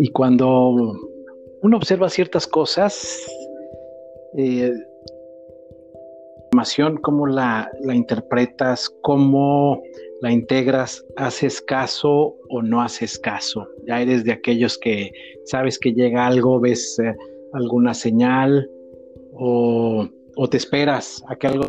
Y 0.00 0.08
cuando 0.10 0.96
uno 1.62 1.76
observa 1.76 2.08
ciertas 2.08 2.46
cosas, 2.46 3.26
eh, 4.36 4.72
cómo 7.02 7.26
la, 7.26 7.70
la 7.82 7.94
interpretas, 7.94 8.88
cómo 9.02 9.82
la 10.20 10.30
integras, 10.32 11.04
haces 11.16 11.60
caso 11.60 12.36
o 12.48 12.62
no 12.62 12.80
haces 12.80 13.18
caso. 13.18 13.66
Ya 13.86 14.00
eres 14.00 14.24
de 14.24 14.32
aquellos 14.32 14.78
que 14.78 15.10
sabes 15.46 15.78
que 15.78 15.92
llega 15.92 16.26
algo, 16.26 16.60
ves 16.60 16.98
eh, 17.00 17.14
alguna 17.52 17.92
señal 17.92 18.70
o, 19.32 20.08
o, 20.36 20.48
te 20.48 20.56
esperas 20.56 21.22
a 21.28 21.36
que 21.36 21.48
algo 21.48 21.64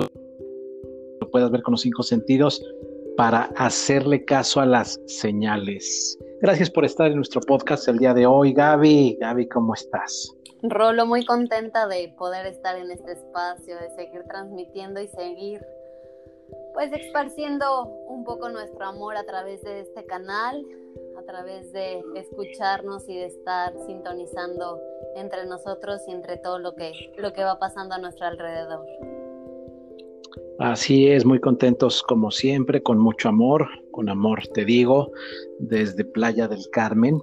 lo 1.21 1.31
puedas 1.31 1.51
ver 1.51 1.61
con 1.61 1.73
los 1.73 1.81
cinco 1.81 2.03
sentidos 2.03 2.63
para 3.17 3.43
hacerle 3.57 4.23
caso 4.23 4.61
a 4.61 4.65
las 4.65 4.99
señales. 5.07 6.17
Gracias 6.41 6.69
por 6.69 6.85
estar 6.85 7.07
en 7.07 7.17
nuestro 7.17 7.41
podcast 7.41 7.89
el 7.89 7.97
día 7.97 8.13
de 8.13 8.25
hoy, 8.25 8.53
Gaby. 8.53 9.17
Gaby, 9.19 9.49
¿cómo 9.49 9.73
estás? 9.73 10.33
Rolo, 10.63 11.05
muy 11.05 11.25
contenta 11.25 11.85
de 11.85 12.13
poder 12.17 12.45
estar 12.45 12.77
en 12.77 12.89
este 12.91 13.11
espacio, 13.11 13.75
de 13.75 13.89
seguir 13.89 14.23
transmitiendo 14.23 15.01
y 15.01 15.07
seguir 15.09 15.61
pues 16.73 16.93
esparciendo 16.93 17.87
un 18.07 18.23
poco 18.23 18.47
nuestro 18.47 18.85
amor 18.85 19.17
a 19.17 19.25
través 19.25 19.61
de 19.63 19.81
este 19.81 20.05
canal, 20.05 20.65
a 21.17 21.23
través 21.23 21.73
de 21.73 22.01
escucharnos 22.15 23.09
y 23.09 23.17
de 23.17 23.25
estar 23.25 23.73
sintonizando 23.85 24.79
entre 25.17 25.45
nosotros 25.45 25.99
y 26.07 26.11
entre 26.11 26.37
todo 26.37 26.57
lo 26.57 26.73
que, 26.73 26.93
lo 27.17 27.33
que 27.33 27.43
va 27.43 27.59
pasando 27.59 27.95
a 27.95 27.97
nuestro 27.97 28.27
alrededor. 28.27 28.85
Así 30.59 31.07
es, 31.09 31.25
muy 31.25 31.39
contentos 31.39 32.03
como 32.03 32.31
siempre, 32.31 32.81
con 32.83 32.97
mucho 32.97 33.29
amor, 33.29 33.67
con 33.99 34.07
amor 34.07 34.47
te 34.53 34.63
digo, 34.63 35.11
desde 35.59 36.05
Playa 36.05 36.47
del 36.47 36.69
Carmen, 36.71 37.21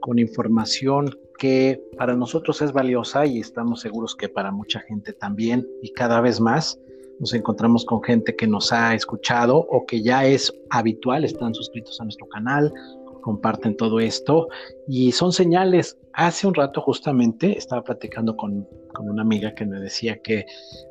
con 0.00 0.20
información 0.20 1.10
que 1.40 1.82
para 1.98 2.14
nosotros 2.14 2.62
es 2.62 2.72
valiosa 2.72 3.26
y 3.26 3.40
estamos 3.40 3.80
seguros 3.80 4.14
que 4.14 4.28
para 4.28 4.52
mucha 4.52 4.78
gente 4.78 5.12
también 5.12 5.66
y 5.82 5.90
cada 5.90 6.20
vez 6.20 6.40
más 6.40 6.78
nos 7.18 7.34
encontramos 7.34 7.84
con 7.84 8.00
gente 8.00 8.36
que 8.36 8.46
nos 8.46 8.72
ha 8.72 8.94
escuchado 8.94 9.56
o 9.56 9.86
que 9.86 10.04
ya 10.04 10.24
es 10.24 10.52
habitual, 10.70 11.24
están 11.24 11.52
suscritos 11.52 12.00
a 12.00 12.04
nuestro 12.04 12.28
canal, 12.28 12.72
comparten 13.20 13.76
todo 13.76 13.98
esto 13.98 14.46
y 14.86 15.10
son 15.10 15.32
señales. 15.32 15.98
Hace 16.12 16.46
un 16.46 16.54
rato 16.54 16.80
justamente 16.80 17.58
estaba 17.58 17.82
platicando 17.82 18.36
con, 18.36 18.68
con 18.94 19.10
una 19.10 19.22
amiga 19.22 19.52
que 19.52 19.66
me 19.66 19.80
decía 19.80 20.16
que 20.22 20.46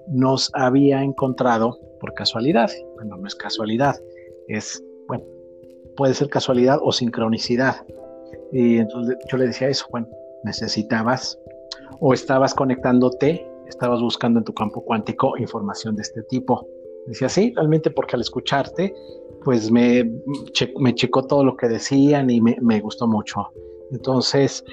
nos 0.10 0.52
había 0.54 1.02
encontrado 1.02 1.80
por 2.02 2.14
casualidad. 2.14 2.70
Bueno, 2.96 3.16
no 3.16 3.26
es 3.26 3.36
casualidad, 3.36 3.96
es, 4.50 4.84
bueno, 5.08 5.24
puede 5.96 6.14
ser 6.14 6.30
casualidad 6.30 6.80
o 6.82 6.92
sincronicidad. 6.92 7.86
Y 8.52 8.78
entonces 8.78 9.18
yo 9.30 9.38
le 9.38 9.48
decía 9.48 9.68
eso, 9.68 9.86
bueno, 9.92 10.08
necesitabas 10.44 11.40
o 12.00 12.14
estabas 12.14 12.54
conectándote 12.54 13.48
estabas 13.68 14.02
buscando 14.02 14.40
en 14.40 14.46
tu 14.46 14.54
campo 14.54 14.84
cuántico 14.84 15.38
información 15.38 15.96
de 15.96 16.04
este 16.04 16.24
tipo. 16.24 16.68
Decía, 17.08 17.30
sí, 17.30 17.54
realmente 17.56 17.92
porque 17.92 18.16
al 18.16 18.22
escucharte, 18.22 18.94
pues 19.44 19.72
me, 19.72 20.10
me 20.80 20.96
checó 20.96 21.24
todo 21.24 21.44
lo 21.44 21.56
que 21.58 21.68
decían 21.68 22.30
y 22.30 22.40
me, 22.40 22.58
me 22.62 22.80
gustó 22.80 23.08
mucho. 23.08 23.50
Entonces, 23.92 24.64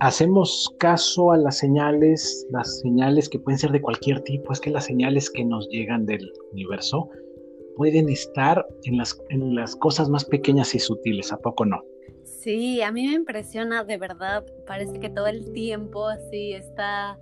hacemos 0.00 0.72
caso 0.78 1.32
a 1.32 1.36
las 1.36 1.58
señales, 1.58 2.46
las 2.50 2.80
señales 2.80 3.28
que 3.28 3.38
pueden 3.38 3.58
ser 3.58 3.72
de 3.72 3.82
cualquier 3.82 4.20
tipo, 4.22 4.52
es 4.52 4.60
que 4.60 4.70
las 4.70 4.84
señales 4.84 5.30
que 5.30 5.44
nos 5.44 5.68
llegan 5.68 6.06
del 6.06 6.30
universo 6.52 7.08
pueden 7.76 8.08
estar 8.08 8.66
en 8.84 8.96
las, 8.96 9.20
en 9.30 9.54
las 9.54 9.76
cosas 9.76 10.08
más 10.08 10.24
pequeñas 10.24 10.74
y 10.74 10.78
sutiles, 10.78 11.32
¿a 11.32 11.38
poco 11.38 11.64
no? 11.64 11.82
Sí, 12.24 12.82
a 12.82 12.90
mí 12.90 13.06
me 13.06 13.14
impresiona 13.14 13.84
de 13.84 13.98
verdad, 13.98 14.44
parece 14.66 14.98
que 14.98 15.10
todo 15.10 15.26
el 15.26 15.52
tiempo 15.52 16.06
así 16.06 16.52
está 16.52 17.18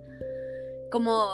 como, 0.91 1.27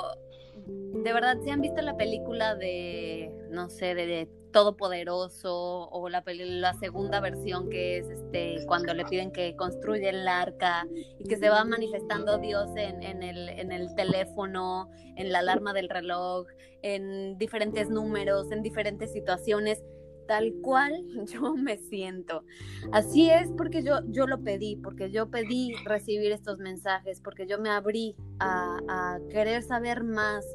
de 0.65 1.13
verdad, 1.13 1.37
si 1.43 1.49
han 1.49 1.61
visto 1.61 1.81
la 1.81 1.95
película 1.95 2.55
de, 2.55 3.31
no 3.49 3.69
sé, 3.69 3.95
de, 3.95 4.27
Todopoderoso 4.51 5.89
o 5.89 6.09
la, 6.09 6.23
la 6.25 6.73
segunda 6.75 7.19
versión 7.19 7.69
que 7.69 7.97
es 7.97 8.09
este 8.09 8.65
cuando 8.65 8.93
le 8.93 9.05
piden 9.05 9.31
que 9.31 9.55
construya 9.55 10.09
el 10.09 10.27
arca 10.27 10.87
y 11.19 11.23
que 11.23 11.37
se 11.37 11.49
va 11.49 11.63
manifestando 11.63 12.37
Dios 12.37 12.69
en, 12.75 13.01
en, 13.03 13.23
el, 13.23 13.49
en 13.49 13.71
el 13.71 13.93
teléfono, 13.95 14.89
en 15.15 15.31
la 15.31 15.39
alarma 15.39 15.73
del 15.73 15.89
reloj, 15.89 16.47
en 16.81 17.37
diferentes 17.37 17.89
números, 17.89 18.51
en 18.51 18.61
diferentes 18.61 19.11
situaciones 19.11 19.83
tal 20.31 20.53
cual 20.61 20.93
yo 21.25 21.55
me 21.55 21.77
siento. 21.77 22.45
Así 22.93 23.29
es 23.29 23.49
porque 23.57 23.83
yo, 23.83 23.99
yo 24.07 24.27
lo 24.27 24.41
pedí, 24.41 24.77
porque 24.77 25.11
yo 25.11 25.29
pedí 25.29 25.73
recibir 25.83 26.31
estos 26.31 26.57
mensajes, 26.57 27.19
porque 27.21 27.45
yo 27.47 27.59
me 27.59 27.69
abrí 27.69 28.15
a, 28.39 29.19
querer 29.29 29.61
saber 29.61 30.05
más 30.05 30.45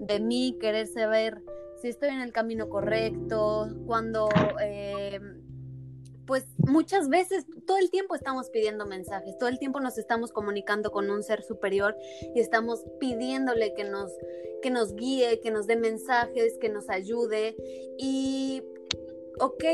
de 0.00 0.18
mí, 0.18 0.56
querer 0.60 0.88
saber 0.88 1.40
si 1.80 1.88
estoy 1.88 2.10
en 2.10 2.20
el 2.20 2.32
camino 2.32 2.68
correcto, 2.68 3.68
cuando... 3.86 4.28
Eh, 4.62 5.20
pues 6.30 6.46
muchas 6.58 7.08
veces, 7.08 7.44
todo 7.66 7.78
el 7.78 7.90
tiempo 7.90 8.14
estamos 8.14 8.50
pidiendo 8.50 8.86
mensajes, 8.86 9.36
todo 9.36 9.48
el 9.48 9.58
tiempo 9.58 9.80
nos 9.80 9.98
estamos 9.98 10.30
comunicando 10.30 10.92
con 10.92 11.10
un 11.10 11.24
ser 11.24 11.42
superior 11.42 11.96
y 12.36 12.38
estamos 12.38 12.84
pidiéndole 13.00 13.74
que 13.74 13.82
nos, 13.82 14.12
que 14.62 14.70
nos 14.70 14.94
guíe, 14.94 15.40
que 15.40 15.50
nos 15.50 15.66
dé 15.66 15.74
mensajes, 15.74 16.56
que 16.60 16.68
nos 16.68 16.88
ayude. 16.88 17.56
Y 17.98 18.62
ok, 19.40 19.64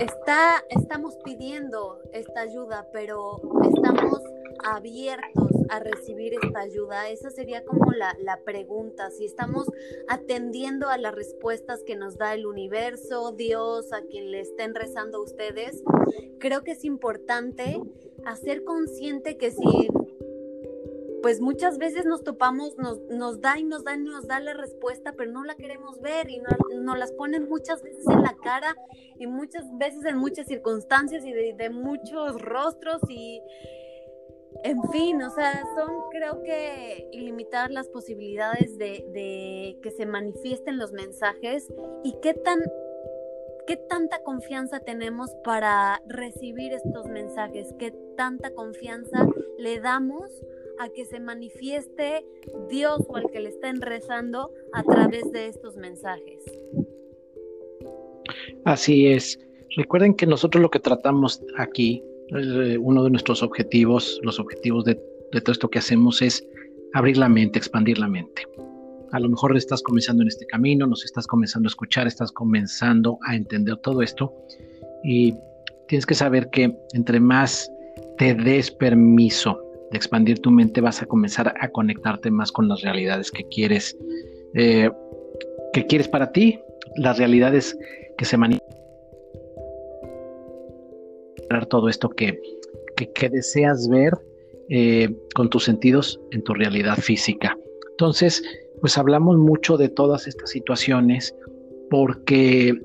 está, 0.00 0.64
estamos 0.70 1.18
pidiendo 1.24 2.00
esta 2.14 2.40
ayuda, 2.40 2.88
pero 2.90 3.42
estamos 3.74 4.22
abiertos 4.64 5.50
a 5.68 5.80
recibir 5.80 6.34
esta 6.42 6.60
ayuda? 6.60 7.08
Esa 7.08 7.30
sería 7.30 7.64
como 7.64 7.92
la, 7.92 8.16
la, 8.20 8.40
pregunta, 8.42 9.10
si 9.10 9.24
estamos 9.24 9.66
atendiendo 10.08 10.88
a 10.88 10.98
las 10.98 11.14
respuestas 11.14 11.82
que 11.84 11.96
nos 11.96 12.16
da 12.16 12.34
el 12.34 12.46
universo, 12.46 13.32
Dios, 13.32 13.92
a 13.92 14.02
quien 14.02 14.30
le 14.30 14.40
estén 14.40 14.74
rezando 14.74 15.22
ustedes. 15.22 15.82
Creo 16.38 16.62
que 16.62 16.72
es 16.72 16.84
importante 16.84 17.80
hacer 18.24 18.64
consciente 18.64 19.36
que 19.36 19.50
si 19.50 19.88
pues 21.22 21.40
muchas 21.40 21.78
veces 21.78 22.04
nos 22.04 22.22
topamos, 22.22 22.76
nos, 22.78 23.00
nos 23.10 23.40
da 23.40 23.58
y 23.58 23.64
nos 23.64 23.84
da 23.84 23.94
y 23.94 23.98
nos 23.98 24.26
da 24.26 24.40
la 24.40 24.54
respuesta, 24.54 25.12
pero 25.16 25.30
no 25.30 25.44
la 25.44 25.56
queremos 25.56 26.00
ver 26.00 26.30
y 26.30 26.40
nos 26.76 26.98
las 26.98 27.12
ponen 27.12 27.48
muchas 27.48 27.82
veces 27.82 28.06
en 28.08 28.22
la 28.22 28.36
cara 28.42 28.76
y 29.18 29.26
muchas 29.26 29.64
veces 29.78 30.04
en 30.04 30.16
muchas 30.16 30.46
circunstancias 30.46 31.24
y 31.24 31.32
de, 31.32 31.70
muchos 31.70 32.40
rostros 32.40 33.02
y 33.08 33.42
en 34.64 34.82
fin, 34.90 35.22
o 35.22 35.30
sea, 35.30 35.62
son 35.76 36.08
creo 36.10 36.42
que 36.42 37.08
ilimitadas 37.12 37.70
las 37.70 37.88
posibilidades 37.88 38.76
de, 38.78 39.78
que 39.82 39.90
se 39.90 40.06
manifiesten 40.06 40.78
los 40.78 40.92
mensajes 40.92 41.72
y 42.04 42.14
qué 42.22 42.34
tan 42.34 42.60
¿Qué 43.66 43.76
tanta 43.76 44.22
confianza 44.22 44.80
tenemos 44.80 45.30
para 45.44 46.00
recibir 46.06 46.72
estos 46.72 47.04
mensajes? 47.04 47.74
¿Qué 47.78 47.92
tanta 48.16 48.54
confianza 48.54 49.26
le 49.58 49.78
damos 49.78 50.42
a 50.78 50.88
que 50.88 51.04
se 51.04 51.20
manifieste 51.20 52.24
Dios 52.68 53.04
o 53.08 53.16
al 53.16 53.30
que 53.30 53.40
le 53.40 53.50
estén 53.50 53.80
rezando 53.80 54.52
a 54.72 54.82
través 54.82 55.30
de 55.32 55.48
estos 55.48 55.76
mensajes. 55.76 56.44
Así 58.64 59.08
es. 59.08 59.38
Recuerden 59.76 60.14
que 60.14 60.26
nosotros 60.26 60.62
lo 60.62 60.70
que 60.70 60.80
tratamos 60.80 61.42
aquí, 61.56 62.04
uno 62.30 63.04
de 63.04 63.10
nuestros 63.10 63.42
objetivos, 63.42 64.20
los 64.22 64.38
objetivos 64.38 64.84
de, 64.84 65.00
de 65.32 65.40
todo 65.40 65.52
esto 65.52 65.68
que 65.68 65.78
hacemos 65.78 66.22
es 66.22 66.46
abrir 66.94 67.16
la 67.16 67.28
mente, 67.28 67.58
expandir 67.58 67.98
la 67.98 68.08
mente. 68.08 68.42
A 69.12 69.20
lo 69.20 69.28
mejor 69.28 69.56
estás 69.56 69.82
comenzando 69.82 70.22
en 70.22 70.28
este 70.28 70.46
camino, 70.46 70.86
nos 70.86 71.04
estás 71.04 71.26
comenzando 71.26 71.66
a 71.66 71.70
escuchar, 71.70 72.06
estás 72.06 72.30
comenzando 72.30 73.18
a 73.26 73.34
entender 73.34 73.76
todo 73.78 74.02
esto 74.02 74.34
y 75.02 75.34
tienes 75.88 76.04
que 76.04 76.14
saber 76.14 76.50
que 76.50 76.76
entre 76.92 77.18
más 77.18 77.70
te 78.18 78.34
des 78.34 78.70
permiso 78.70 79.58
de 79.90 79.96
expandir 79.96 80.40
tu 80.40 80.50
mente 80.50 80.80
vas 80.80 81.00
a 81.02 81.06
comenzar 81.06 81.54
a 81.58 81.68
conectarte 81.68 82.30
más 82.30 82.52
con 82.52 82.68
las 82.68 82.82
realidades 82.82 83.30
que 83.30 83.44
quieres, 83.44 83.96
eh, 84.54 84.90
que 85.72 85.86
quieres 85.86 86.08
para 86.08 86.30
ti, 86.32 86.60
las 86.96 87.18
realidades 87.18 87.76
que 88.18 88.24
se 88.24 88.36
manifiestan, 88.36 88.77
todo 91.66 91.88
esto 91.88 92.08
que, 92.10 92.40
que, 92.96 93.28
deseas 93.28 93.88
ver 93.88 94.12
eh, 94.68 95.14
con 95.34 95.48
tus 95.48 95.64
sentidos 95.64 96.20
en 96.30 96.42
tu 96.42 96.54
realidad 96.54 96.96
física. 96.98 97.56
Entonces, 97.92 98.42
pues 98.80 98.96
hablamos 98.98 99.38
mucho 99.38 99.76
de 99.76 99.88
todas 99.88 100.26
estas 100.26 100.50
situaciones 100.50 101.34
porque 101.90 102.78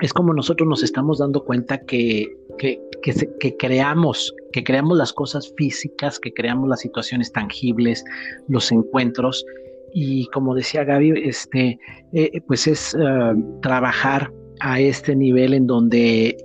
es 0.00 0.12
como 0.12 0.32
nosotros 0.32 0.68
nos 0.68 0.82
estamos 0.82 1.18
dando 1.18 1.44
cuenta 1.44 1.78
que, 1.78 2.36
que, 2.58 2.80
que, 3.02 3.56
creamos, 3.56 4.34
que 4.52 4.64
creamos 4.64 4.96
las 4.96 5.12
cosas 5.12 5.52
físicas, 5.56 6.18
que 6.18 6.32
creamos 6.32 6.68
las 6.68 6.80
situaciones 6.80 7.32
tangibles, 7.32 8.04
los 8.48 8.70
encuentros. 8.72 9.44
Y 9.92 10.26
como 10.28 10.54
decía 10.54 10.84
Gaby, 10.84 11.22
este, 11.24 11.78
eh, 12.12 12.40
pues 12.46 12.66
es 12.66 12.94
eh, 12.94 13.34
trabajar 13.62 14.32
a 14.60 14.80
este 14.80 15.16
nivel 15.16 15.54
en 15.54 15.66
donde 15.66 16.36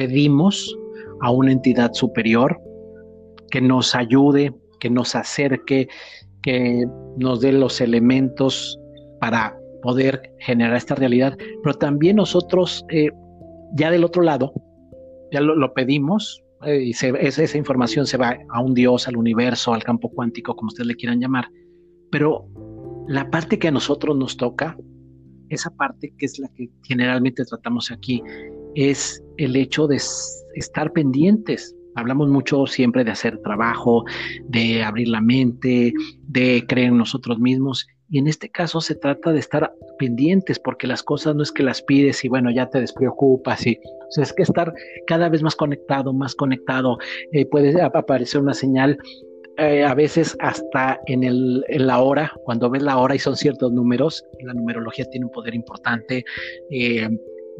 pedimos 0.00 0.74
a 1.20 1.30
una 1.30 1.52
entidad 1.52 1.92
superior 1.92 2.58
que 3.50 3.60
nos 3.60 3.94
ayude, 3.94 4.50
que 4.78 4.88
nos 4.88 5.14
acerque, 5.14 5.88
que 6.42 6.86
nos 7.18 7.42
dé 7.42 7.52
los 7.52 7.82
elementos 7.82 8.80
para 9.20 9.54
poder 9.82 10.32
generar 10.38 10.74
esta 10.74 10.94
realidad, 10.94 11.36
pero 11.62 11.74
también 11.74 12.16
nosotros 12.16 12.82
eh, 12.88 13.10
ya 13.74 13.90
del 13.90 14.04
otro 14.04 14.22
lado, 14.22 14.54
ya 15.32 15.42
lo, 15.42 15.74
pedimos, 15.74 16.42
eh, 16.64 16.82
y 16.82 16.90
esa 16.92 17.58
información 17.58 18.06
se 18.06 18.16
va 18.16 18.38
a 18.54 18.62
un 18.62 18.72
Dios, 18.72 19.06
al 19.06 19.18
universo, 19.18 19.74
al 19.74 19.84
campo 19.84 20.08
cuántico, 20.08 20.56
como 20.56 20.68
ustedes 20.68 20.86
le 20.86 20.94
quieran 20.94 21.20
llamar, 21.20 21.46
pero 22.10 22.48
la 23.06 23.28
parte 23.28 23.58
que 23.58 23.68
a 23.68 23.70
nosotros 23.70 24.16
nos 24.16 24.38
toca, 24.38 24.78
esa 25.50 25.68
parte 25.76 26.14
que 26.16 26.24
es 26.24 26.38
la 26.38 26.48
que 26.56 26.70
generalmente 26.84 27.44
tratamos 27.44 27.90
aquí, 27.90 28.22
es 28.74 29.22
el 29.38 29.56
hecho 29.56 29.86
de 29.86 30.00
estar 30.54 30.92
pendientes. 30.92 31.74
Hablamos 31.96 32.28
mucho 32.28 32.66
siempre 32.66 33.04
de 33.04 33.10
hacer 33.10 33.38
trabajo, 33.42 34.04
de 34.48 34.82
abrir 34.82 35.08
la 35.08 35.20
mente, 35.20 35.92
de 36.28 36.64
creer 36.66 36.88
en 36.88 36.98
nosotros 36.98 37.38
mismos. 37.38 37.86
Y 38.08 38.18
en 38.18 38.26
este 38.26 38.48
caso 38.48 38.80
se 38.80 38.94
trata 38.94 39.32
de 39.32 39.38
estar 39.38 39.72
pendientes 39.98 40.58
porque 40.58 40.86
las 40.86 41.02
cosas 41.02 41.36
no 41.36 41.42
es 41.42 41.52
que 41.52 41.62
las 41.62 41.82
pides 41.82 42.24
y 42.24 42.28
bueno, 42.28 42.50
ya 42.50 42.68
te 42.68 42.80
despreocupas 42.80 43.66
y 43.66 43.78
es 44.20 44.32
que 44.32 44.42
estar 44.42 44.72
cada 45.06 45.28
vez 45.28 45.42
más 45.42 45.54
conectado, 45.54 46.12
más 46.12 46.34
conectado. 46.34 46.98
Eh, 47.32 47.46
puede 47.46 47.80
aparecer 47.80 48.40
una 48.40 48.54
señal 48.54 48.98
eh, 49.58 49.84
a 49.84 49.94
veces 49.94 50.36
hasta 50.40 50.98
en, 51.06 51.22
el, 51.22 51.64
la 51.68 52.00
hora, 52.00 52.32
cuando 52.44 52.70
ves 52.70 52.82
la 52.82 52.96
hora 52.96 53.14
y 53.14 53.18
son 53.18 53.36
ciertos 53.36 53.70
números, 53.72 54.24
la 54.42 54.54
numerología 54.54 55.04
tiene 55.04 55.26
un 55.26 55.32
poder 55.32 55.54
importante. 55.54 56.24
Eh, 56.70 57.08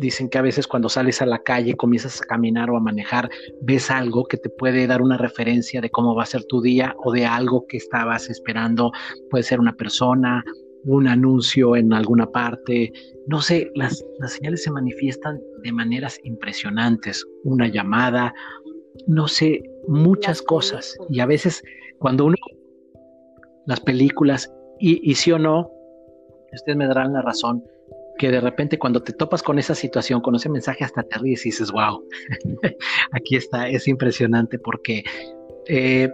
dicen 0.01 0.29
que 0.29 0.39
a 0.39 0.43
veces 0.43 0.67
cuando 0.67 0.89
sales 0.89 1.23
a 1.23 1.27
la 1.27 1.43
calle, 1.43 1.75
comienzas 1.75 2.21
a 2.21 2.27
caminar 2.27 2.71
o 2.71 2.77
a 2.77 2.81
manejar, 2.81 3.31
ves 3.63 3.91
algo 3.91 4.25
que 4.25 4.37
te 4.37 4.49
puede 4.49 4.87
dar 4.87 5.03
una 5.03 5.17
referencia 5.17 5.81
de 5.81 5.91
cómo 5.91 6.15
va 6.15 6.25
a 6.25 6.27
ser 6.27 6.45
tu 6.45 6.61
día 6.61 6.95
o 7.05 7.13
de 7.13 7.27
algo 7.27 7.67
que 7.67 7.77
estabas 7.77 8.31
esperando. 8.31 8.93
Puede 9.31 9.45
ser 9.45 9.61
una 9.61 9.75
persona, 9.75 10.45
un 10.85 11.07
anuncio 11.07 11.77
en 11.77 11.93
alguna 11.93 12.27
parte. 12.27 12.93
No 13.27 13.41
sé, 13.41 13.71
las, 13.75 14.05
las 14.19 14.33
señales 14.33 14.65
se 14.65 14.71
manifiestan 14.71 15.41
de 15.63 15.73
maneras 15.73 16.19
impresionantes. 16.25 17.25
Una 17.45 17.69
llamada, 17.69 18.33
no 19.07 19.29
sé, 19.29 19.63
muchas 19.89 20.43
cosas. 20.43 20.97
Y 21.09 21.21
a 21.21 21.27
veces 21.27 21.63
cuando 21.99 22.27
uno, 22.27 22.37
las 23.67 23.81
películas, 23.81 24.51
y, 24.79 25.11
y 25.11 25.15
sí 25.15 25.31
o 25.33 25.39
no, 25.39 25.71
ustedes 26.53 26.77
me 26.77 26.87
darán 26.87 27.13
la 27.13 27.23
razón, 27.23 27.63
que 28.21 28.31
de 28.31 28.41
repente 28.43 28.79
cuando 28.79 29.03
te 29.03 29.15
topas 29.15 29.43
con 29.43 29.59
esa 29.59 29.75
situación, 29.75 30.21
con 30.21 30.35
ese 30.35 30.51
mensaje, 30.51 30.85
hasta 30.85 31.03
te 31.03 31.19
ríes 31.19 31.47
y 31.47 31.49
dices, 31.49 31.73
wow, 31.73 32.05
aquí 33.13 33.37
está, 33.37 33.67
es 33.67 33.89
impresionante 33.89 34.59
porque 34.59 35.03
eh, 35.67 36.13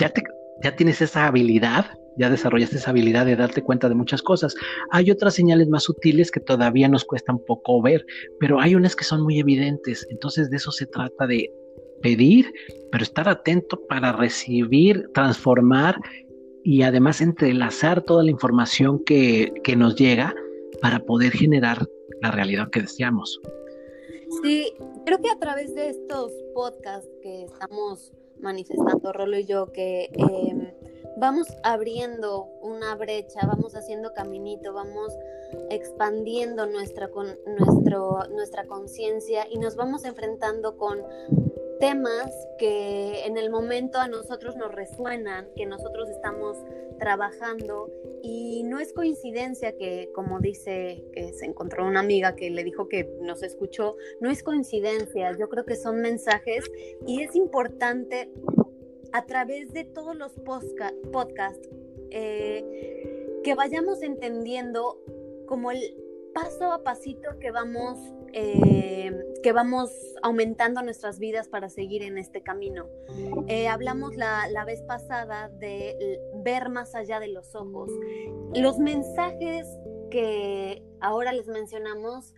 ya, 0.00 0.08
te, 0.08 0.24
ya 0.64 0.74
tienes 0.74 1.00
esa 1.00 1.28
habilidad, 1.28 1.86
ya 2.16 2.28
desarrollaste 2.28 2.78
esa 2.78 2.90
habilidad 2.90 3.24
de 3.24 3.36
darte 3.36 3.62
cuenta 3.62 3.88
de 3.88 3.94
muchas 3.94 4.20
cosas. 4.20 4.56
Hay 4.90 5.12
otras 5.12 5.34
señales 5.34 5.68
más 5.68 5.84
sutiles 5.84 6.32
que 6.32 6.40
todavía 6.40 6.88
nos 6.88 7.04
cuesta 7.04 7.32
un 7.32 7.44
poco 7.44 7.80
ver, 7.80 8.04
pero 8.40 8.60
hay 8.60 8.74
unas 8.74 8.96
que 8.96 9.04
son 9.04 9.22
muy 9.22 9.38
evidentes. 9.38 10.04
Entonces 10.10 10.50
de 10.50 10.56
eso 10.56 10.72
se 10.72 10.86
trata 10.86 11.28
de 11.28 11.52
pedir, 12.02 12.52
pero 12.90 13.04
estar 13.04 13.28
atento 13.28 13.80
para 13.88 14.10
recibir, 14.10 15.08
transformar 15.14 16.00
y 16.64 16.82
además 16.82 17.20
entrelazar 17.20 18.02
toda 18.02 18.24
la 18.24 18.32
información 18.32 19.04
que, 19.04 19.52
que 19.62 19.76
nos 19.76 19.94
llega 19.94 20.34
para 20.80 21.00
poder 21.00 21.32
generar 21.32 21.86
la 22.20 22.30
realidad 22.30 22.70
que 22.70 22.82
deseamos. 22.82 23.40
Sí, 24.42 24.74
creo 25.04 25.20
que 25.20 25.30
a 25.30 25.38
través 25.38 25.74
de 25.74 25.90
estos 25.90 26.32
podcasts 26.54 27.08
que 27.22 27.44
estamos 27.44 28.12
manifestando, 28.40 29.12
Rolo 29.12 29.38
y 29.38 29.46
yo, 29.46 29.72
que 29.72 30.10
em, 30.12 30.72
vamos 31.16 31.46
abriendo 31.62 32.44
una 32.60 32.94
brecha, 32.96 33.40
vamos 33.46 33.74
haciendo 33.74 34.12
caminito, 34.12 34.72
vamos 34.72 35.12
expandiendo 35.70 36.66
nuestra, 36.66 37.08
con, 37.08 37.26
nuestra 38.30 38.66
conciencia 38.66 39.46
y 39.50 39.58
nos 39.58 39.76
vamos 39.76 40.04
enfrentando 40.04 40.76
con 40.76 41.02
temas 41.78 42.30
que 42.58 43.24
en 43.26 43.36
el 43.36 43.50
momento 43.50 43.98
a 43.98 44.08
nosotros 44.08 44.56
nos 44.56 44.72
resuenan, 44.72 45.48
que 45.54 45.66
nosotros 45.66 46.08
estamos 46.08 46.56
trabajando 46.98 47.90
y 48.22 48.62
no 48.64 48.78
es 48.78 48.92
coincidencia 48.92 49.76
que, 49.76 50.10
como 50.14 50.40
dice, 50.40 51.04
que 51.12 51.32
se 51.32 51.46
encontró 51.46 51.86
una 51.86 52.00
amiga 52.00 52.34
que 52.34 52.50
le 52.50 52.64
dijo 52.64 52.88
que 52.88 53.04
nos 53.20 53.42
escuchó, 53.42 53.96
no 54.20 54.30
es 54.30 54.42
coincidencia, 54.42 55.36
yo 55.38 55.48
creo 55.48 55.64
que 55.64 55.76
son 55.76 56.00
mensajes 56.00 56.64
y 57.06 57.22
es 57.22 57.36
importante 57.36 58.30
a 59.12 59.26
través 59.26 59.72
de 59.72 59.84
todos 59.84 60.16
los 60.16 60.32
podcasts 61.12 61.68
eh, 62.10 63.40
que 63.42 63.54
vayamos 63.54 64.02
entendiendo 64.02 65.00
como 65.46 65.70
el 65.70 65.80
paso 66.34 66.72
a 66.72 66.82
pasito 66.82 67.38
que 67.40 67.50
vamos 67.50 67.98
eh, 68.38 69.12
que 69.42 69.52
vamos 69.52 69.90
aumentando 70.22 70.82
nuestras 70.82 71.18
vidas 71.18 71.48
para 71.48 71.70
seguir 71.70 72.02
en 72.02 72.18
este 72.18 72.42
camino. 72.42 72.86
Eh, 73.48 73.66
hablamos 73.66 74.14
la, 74.14 74.46
la, 74.50 74.66
vez 74.66 74.82
pasada 74.82 75.48
de 75.48 76.20
ver 76.44 76.68
más 76.68 76.94
allá 76.94 77.18
de 77.18 77.28
los 77.28 77.54
ojos. 77.54 77.90
Los 78.54 78.78
mensajes 78.78 79.66
que 80.10 80.82
ahora 81.00 81.32
les 81.32 81.46
mencionamos 81.46 82.34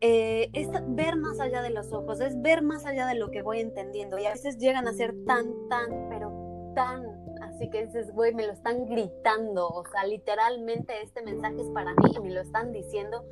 eh, 0.00 0.50
es 0.52 0.68
ver 0.90 1.16
más 1.16 1.40
allá 1.40 1.62
de 1.62 1.70
los 1.70 1.92
ojos, 1.92 2.20
es 2.20 2.40
ver 2.40 2.62
más 2.62 2.86
allá 2.86 3.08
de 3.08 3.16
lo 3.16 3.32
que 3.32 3.42
voy 3.42 3.58
entendiendo 3.58 4.20
y 4.20 4.26
a 4.26 4.30
veces 4.30 4.58
llegan 4.58 4.86
a 4.86 4.92
ser 4.92 5.16
tan, 5.26 5.68
tan, 5.68 6.08
pero 6.08 6.72
tan 6.76 7.04
así 7.42 7.68
que 7.70 7.86
dices, 7.86 8.12
güey, 8.12 8.32
me 8.32 8.46
lo 8.46 8.52
están 8.52 8.86
gritando, 8.86 9.68
o 9.68 9.84
sea, 9.84 10.04
literalmente 10.04 10.92
este 11.02 11.22
mensaje 11.22 11.60
es 11.60 11.70
para 11.70 11.92
mí 11.94 12.12
y 12.16 12.20
me 12.20 12.30
lo 12.30 12.40
están 12.40 12.72
diciendo. 12.72 13.24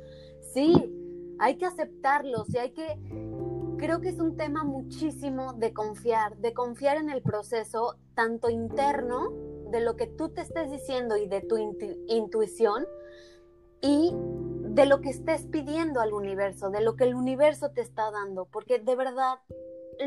Sí, 0.53 1.00
hay 1.41 1.57
que 1.57 1.65
aceptarlos 1.65 2.53
y 2.53 2.59
hay 2.59 2.69
que, 2.71 2.99
creo 3.77 3.99
que 3.99 4.09
es 4.09 4.19
un 4.19 4.37
tema 4.37 4.63
muchísimo 4.63 5.53
de 5.53 5.73
confiar, 5.73 6.37
de 6.37 6.53
confiar 6.53 6.97
en 6.97 7.09
el 7.09 7.23
proceso, 7.23 7.95
tanto 8.13 8.49
interno, 8.51 9.31
de 9.71 9.81
lo 9.81 9.95
que 9.95 10.05
tú 10.05 10.29
te 10.29 10.41
estés 10.41 10.69
diciendo 10.69 11.17
y 11.17 11.27
de 11.27 11.41
tu 11.41 11.57
intuición, 11.57 12.85
y 13.81 14.13
de 14.13 14.85
lo 14.85 15.01
que 15.01 15.09
estés 15.09 15.47
pidiendo 15.47 15.99
al 15.99 16.13
universo, 16.13 16.69
de 16.69 16.81
lo 16.81 16.95
que 16.95 17.05
el 17.05 17.15
universo 17.15 17.71
te 17.71 17.81
está 17.81 18.11
dando, 18.11 18.45
porque 18.45 18.77
de 18.77 18.95
verdad, 18.95 19.39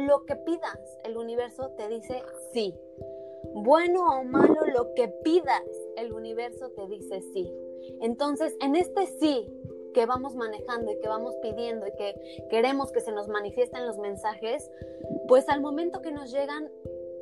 lo 0.07 0.25
que 0.27 0.37
pidas, 0.37 0.79
el 1.05 1.17
universo 1.17 1.71
te 1.77 1.89
dice 1.89 2.23
sí. 2.53 2.73
Bueno 3.55 4.07
o 4.07 4.25
malo, 4.25 4.65
lo 4.73 4.95
que 4.95 5.09
pidas, 5.25 5.63
el 5.97 6.13
universo 6.13 6.71
te 6.71 6.87
dice 6.87 7.23
sí. 7.33 7.53
Entonces, 8.01 8.57
en 8.61 8.77
este 8.77 9.07
sí 9.07 9.51
que 9.95 10.05
vamos 10.05 10.35
manejando 10.35 10.93
y 10.93 10.99
que 10.99 11.09
vamos 11.09 11.35
pidiendo 11.37 11.87
y 11.87 11.93
que 11.93 12.47
queremos 12.51 12.93
que 12.93 13.01
se 13.01 13.13
nos 13.13 13.29
manifiesten 13.29 13.87
los 13.87 13.97
mensajes, 13.97 14.71
pues 15.29 15.49
al 15.49 15.63
momento 15.63 16.03
que 16.03 16.13
nos 16.13 16.31
llegan, 16.31 16.71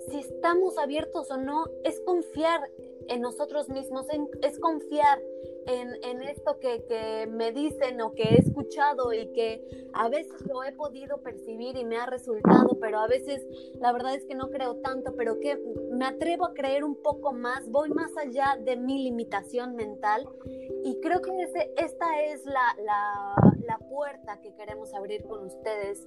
si 0.08 0.18
estamos 0.18 0.78
abiertos 0.78 1.30
o 1.30 1.36
no, 1.36 1.66
es 1.84 2.00
confiar 2.00 2.68
en 3.08 3.20
nosotros 3.20 3.68
mismos, 3.68 4.06
es 4.42 4.58
confiar 4.58 5.20
en, 5.66 6.22
esto 6.22 6.58
que, 6.58 6.84
que, 6.84 7.26
me 7.28 7.52
dicen 7.52 8.00
o 8.00 8.12
que 8.14 8.22
he 8.22 8.34
escuchado 8.40 9.12
y 9.12 9.32
que 9.32 9.88
a 9.92 10.08
veces 10.08 10.44
lo 10.46 10.64
he 10.64 10.72
podido 10.72 11.22
percibir 11.22 11.76
y 11.76 11.84
me 11.84 11.96
ha 11.96 12.06
resultado, 12.06 12.78
pero 12.80 12.98
a 12.98 13.06
veces 13.06 13.46
la 13.80 13.92
verdad 13.92 14.14
es 14.14 14.24
que 14.24 14.34
no 14.34 14.50
creo 14.50 14.76
tanto, 14.76 15.14
pero 15.16 15.38
que 15.38 15.56
me 15.92 16.04
atrevo 16.04 16.46
a 16.46 16.54
creer 16.54 16.84
un 16.84 16.96
poco 16.96 17.32
más, 17.32 17.68
voy 17.68 17.90
más 17.90 18.16
allá 18.16 18.58
de 18.60 18.76
mi 18.76 19.02
limitación 19.04 19.76
mental 19.76 20.28
y 20.84 20.98
creo 21.00 21.22
que 21.22 21.30
ese, 21.42 21.72
esta 21.76 22.22
es 22.24 22.44
la, 22.44 22.76
la, 22.84 23.34
la 23.66 23.78
puerta 23.78 24.40
que 24.40 24.54
queremos 24.54 24.94
abrir 24.94 25.24
con 25.24 25.44
ustedes. 25.46 26.04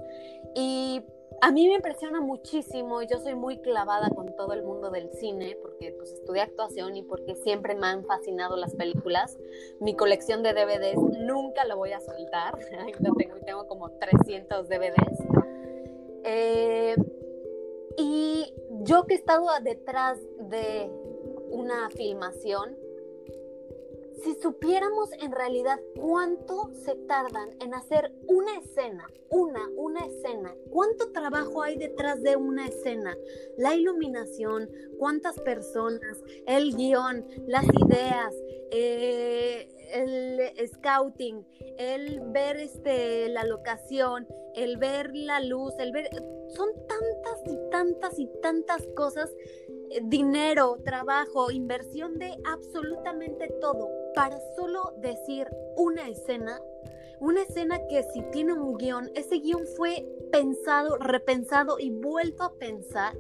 Y 0.56 1.02
a 1.42 1.52
mí 1.52 1.68
me 1.68 1.76
impresiona 1.76 2.22
muchísimo, 2.22 3.02
yo 3.02 3.20
soy 3.20 3.36
muy 3.36 3.58
clavada 3.58 4.10
con 4.10 4.36
todo 4.36 4.54
el 4.54 4.64
mundo 4.64 4.90
del 4.90 5.12
cine, 5.12 5.58
porque 5.62 5.92
pues 5.92 6.12
estudié 6.12 6.42
actuación 6.42 6.96
y 6.96 7.04
porque 7.04 7.36
siempre 7.36 7.76
me 7.76 7.88
han 7.88 8.06
fascinado 8.06 8.56
las 8.56 8.76
películas. 8.76 9.38
Mi 9.80 9.96
colección 9.96 10.44
de 10.44 10.54
DVDs 10.54 11.02
nunca 11.20 11.66
la 11.66 11.76
voy 11.76 11.92
a 11.92 12.00
soltar, 12.00 12.58
tengo, 13.18 13.36
tengo 13.46 13.68
como 13.68 13.92
300 13.92 14.68
DVDs. 14.68 15.20
Eh, 16.24 16.96
y 17.98 18.54
yo 18.82 19.06
que 19.06 19.14
he 19.14 19.18
estado 19.18 19.48
detrás 19.62 20.20
de 20.40 20.90
una 21.50 21.90
filmación, 21.92 22.78
si 24.24 24.36
supiéramos 24.36 25.12
en 25.22 25.32
realidad 25.32 25.80
cuánto 26.00 26.72
se 26.74 26.96
tardan 27.08 27.50
en 27.62 27.74
hacer 27.74 28.12
una 28.28 28.58
escena, 28.58 29.08
una, 29.30 29.68
una 29.76 30.06
escena, 30.06 30.54
cuánto 30.70 31.12
trabajo 31.12 31.62
hay 31.62 31.78
detrás 31.78 32.22
de 32.22 32.36
una 32.36 32.68
escena, 32.68 33.16
la 33.58 33.76
iluminación, 33.76 34.70
cuántas 34.98 35.40
personas, 35.42 36.24
el 36.48 36.76
guion, 36.76 37.26
las 37.48 37.66
ideas, 37.66 38.34
eh, 38.72 39.70
el 39.94 40.68
scouting, 40.68 41.46
el 41.78 42.20
ver 42.32 42.58
este, 42.58 43.30
la 43.30 43.44
locación, 43.46 44.28
el 44.56 44.78
ver 44.78 45.16
la 45.16 45.40
luz, 45.40 45.74
el 45.80 45.92
ver... 45.92 46.10
Son 46.50 46.70
tantas 46.88 47.42
y 47.48 47.70
tantas 47.72 48.20
y 48.20 48.30
tantas 48.42 48.88
cosas, 48.96 49.32
eh, 49.90 50.02
dinero, 50.04 50.78
trabajo, 50.84 51.52
inversión 51.52 52.20
de 52.20 52.32
absolutamente 52.46 53.48
todo, 53.60 53.90
para 54.16 54.40
solo 54.56 54.94
decir 54.98 55.48
una 55.76 56.08
escena, 56.10 56.60
una 57.20 57.44
escena 57.44 57.80
que 57.88 58.04
si 58.14 58.22
tiene 58.32 58.54
un 58.54 58.78
guion, 58.78 59.12
ese 59.16 59.40
guion 59.40 59.66
fue 59.76 60.06
pensado, 60.32 60.98
repensado 60.98 61.78
y 61.80 61.90
vuelto 61.90 62.44
a 62.44 62.54
pensar 62.54 63.16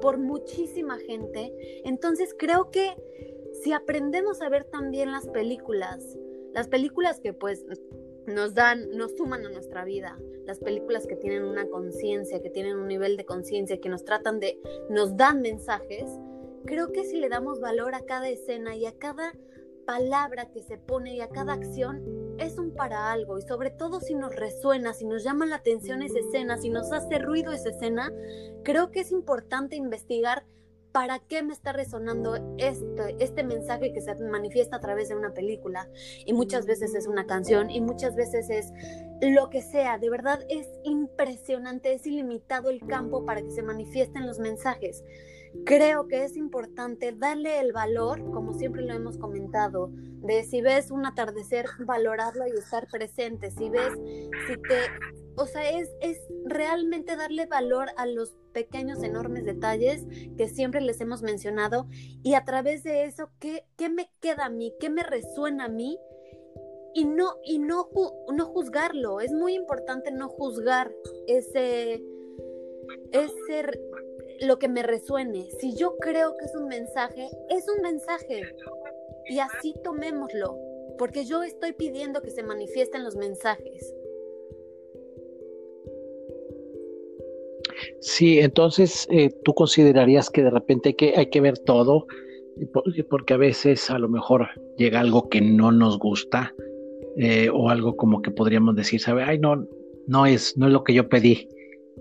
por 0.00 0.18
muchísima 0.18 0.98
gente. 0.98 1.52
Entonces 1.84 2.34
creo 2.38 2.70
que 2.70 2.94
si 3.62 3.72
aprendemos 3.72 4.42
a 4.42 4.48
ver 4.48 4.64
también 4.64 5.12
las 5.12 5.26
películas, 5.28 6.16
las 6.52 6.68
películas 6.68 7.20
que 7.20 7.32
pues 7.32 7.64
nos 8.26 8.54
dan, 8.54 8.90
nos 8.90 9.16
suman 9.16 9.44
a 9.44 9.50
nuestra 9.50 9.84
vida, 9.84 10.18
las 10.46 10.58
películas 10.58 11.06
que 11.06 11.16
tienen 11.16 11.44
una 11.44 11.66
conciencia, 11.68 12.40
que 12.40 12.50
tienen 12.50 12.76
un 12.76 12.88
nivel 12.88 13.16
de 13.16 13.24
conciencia, 13.24 13.80
que 13.80 13.88
nos 13.88 14.04
tratan 14.04 14.40
de, 14.40 14.60
nos 14.88 15.16
dan 15.16 15.42
mensajes, 15.42 16.04
creo 16.64 16.92
que 16.92 17.04
si 17.04 17.18
le 17.18 17.28
damos 17.28 17.60
valor 17.60 17.94
a 17.94 18.00
cada 18.00 18.28
escena 18.28 18.76
y 18.76 18.86
a 18.86 18.92
cada 18.92 19.34
palabra 19.84 20.50
que 20.50 20.62
se 20.62 20.78
pone 20.78 21.14
y 21.14 21.20
a 21.20 21.28
cada 21.28 21.52
acción, 21.52 22.02
es 22.38 22.58
un 22.58 22.74
para 22.74 23.12
algo 23.12 23.38
y 23.38 23.42
sobre 23.42 23.70
todo 23.70 24.00
si 24.00 24.14
nos 24.14 24.34
resuena, 24.34 24.92
si 24.92 25.04
nos 25.04 25.22
llama 25.22 25.46
la 25.46 25.56
atención 25.56 26.02
esa 26.02 26.18
escena, 26.18 26.58
si 26.58 26.70
nos 26.70 26.92
hace 26.92 27.18
ruido 27.18 27.52
esa 27.52 27.70
escena, 27.70 28.12
creo 28.64 28.90
que 28.90 29.00
es 29.00 29.12
importante 29.12 29.76
investigar 29.76 30.44
para 30.94 31.18
qué 31.18 31.42
me 31.42 31.52
está 31.52 31.72
resonando 31.72 32.36
este, 32.56 33.16
este 33.18 33.42
mensaje 33.42 33.92
que 33.92 34.00
se 34.00 34.14
manifiesta 34.14 34.76
a 34.76 34.80
través 34.80 35.08
de 35.08 35.16
una 35.16 35.34
película. 35.34 35.88
Y 36.24 36.32
muchas 36.34 36.66
veces 36.66 36.94
es 36.94 37.08
una 37.08 37.26
canción 37.26 37.68
y 37.68 37.80
muchas 37.80 38.14
veces 38.14 38.48
es 38.48 38.72
lo 39.20 39.50
que 39.50 39.60
sea. 39.60 39.98
De 39.98 40.08
verdad 40.08 40.38
es 40.48 40.68
impresionante, 40.84 41.94
es 41.94 42.06
ilimitado 42.06 42.70
el 42.70 42.86
campo 42.86 43.24
para 43.24 43.42
que 43.42 43.50
se 43.50 43.64
manifiesten 43.64 44.24
los 44.24 44.38
mensajes. 44.38 45.02
Creo 45.64 46.08
que 46.08 46.24
es 46.24 46.36
importante 46.36 47.12
darle 47.12 47.60
el 47.60 47.72
valor, 47.72 48.30
como 48.32 48.52
siempre 48.54 48.82
lo 48.82 48.92
hemos 48.92 49.18
comentado, 49.18 49.90
de 49.92 50.42
si 50.44 50.60
ves 50.60 50.90
un 50.90 51.06
atardecer, 51.06 51.66
valorarlo 51.86 52.46
y 52.46 52.50
estar 52.50 52.86
presente. 52.88 53.50
Si 53.50 53.68
ves, 53.70 53.92
si 54.46 54.54
te 54.56 54.76
o 55.36 55.46
sea, 55.46 55.68
es, 55.70 55.90
es 56.00 56.18
realmente 56.44 57.16
darle 57.16 57.46
valor 57.46 57.88
a 57.96 58.06
los 58.06 58.36
pequeños, 58.52 59.02
enormes 59.02 59.44
detalles 59.44 60.06
que 60.36 60.48
siempre 60.48 60.80
les 60.80 61.00
hemos 61.00 61.22
mencionado 61.22 61.86
y 62.22 62.34
a 62.34 62.44
través 62.44 62.84
de 62.84 63.04
eso, 63.04 63.30
¿qué, 63.40 63.64
qué 63.76 63.88
me 63.88 64.10
queda 64.20 64.46
a 64.46 64.50
mí? 64.50 64.72
¿Qué 64.78 64.90
me 64.90 65.02
resuena 65.02 65.64
a 65.64 65.68
mí? 65.68 65.98
Y 66.94 67.04
no, 67.04 67.34
y 67.44 67.58
no, 67.58 67.90
no 68.32 68.46
juzgarlo. 68.46 69.20
Es 69.20 69.32
muy 69.32 69.54
importante 69.54 70.12
no 70.12 70.28
juzgar 70.28 70.92
ese, 71.26 72.00
ese, 73.10 73.62
lo 74.40 74.58
que 74.58 74.68
me 74.68 74.82
resuene. 74.82 75.48
Si 75.58 75.74
yo 75.74 75.96
creo 75.98 76.36
que 76.36 76.44
es 76.44 76.54
un 76.56 76.68
mensaje, 76.68 77.28
es 77.50 77.66
un 77.68 77.82
mensaje. 77.82 78.42
Y 79.28 79.38
así 79.38 79.74
tomémoslo, 79.82 80.56
porque 80.98 81.24
yo 81.24 81.42
estoy 81.42 81.72
pidiendo 81.72 82.22
que 82.22 82.30
se 82.30 82.42
manifiesten 82.42 83.04
los 83.04 83.16
mensajes. 83.16 83.94
Sí, 88.00 88.38
entonces 88.38 89.06
eh, 89.10 89.30
tú 89.44 89.54
considerarías 89.54 90.30
que 90.30 90.42
de 90.42 90.50
repente 90.50 90.90
hay 90.90 90.94
que, 90.94 91.14
hay 91.16 91.26
que 91.26 91.40
ver 91.40 91.58
todo, 91.58 92.06
porque 93.08 93.34
a 93.34 93.38
veces 93.38 93.90
a 93.90 93.98
lo 93.98 94.08
mejor 94.08 94.48
llega 94.76 95.00
algo 95.00 95.28
que 95.28 95.40
no 95.40 95.72
nos 95.72 95.98
gusta 95.98 96.54
eh, 97.16 97.48
o 97.52 97.70
algo 97.70 97.96
como 97.96 98.22
que 98.22 98.30
podríamos 98.30 98.76
decir, 98.76 99.00
¿sabe? 99.00 99.24
Ay, 99.24 99.38
no, 99.38 99.66
no 100.06 100.26
es, 100.26 100.56
no 100.56 100.66
es 100.66 100.72
lo 100.72 100.84
que 100.84 100.94
yo 100.94 101.08
pedí. 101.08 101.48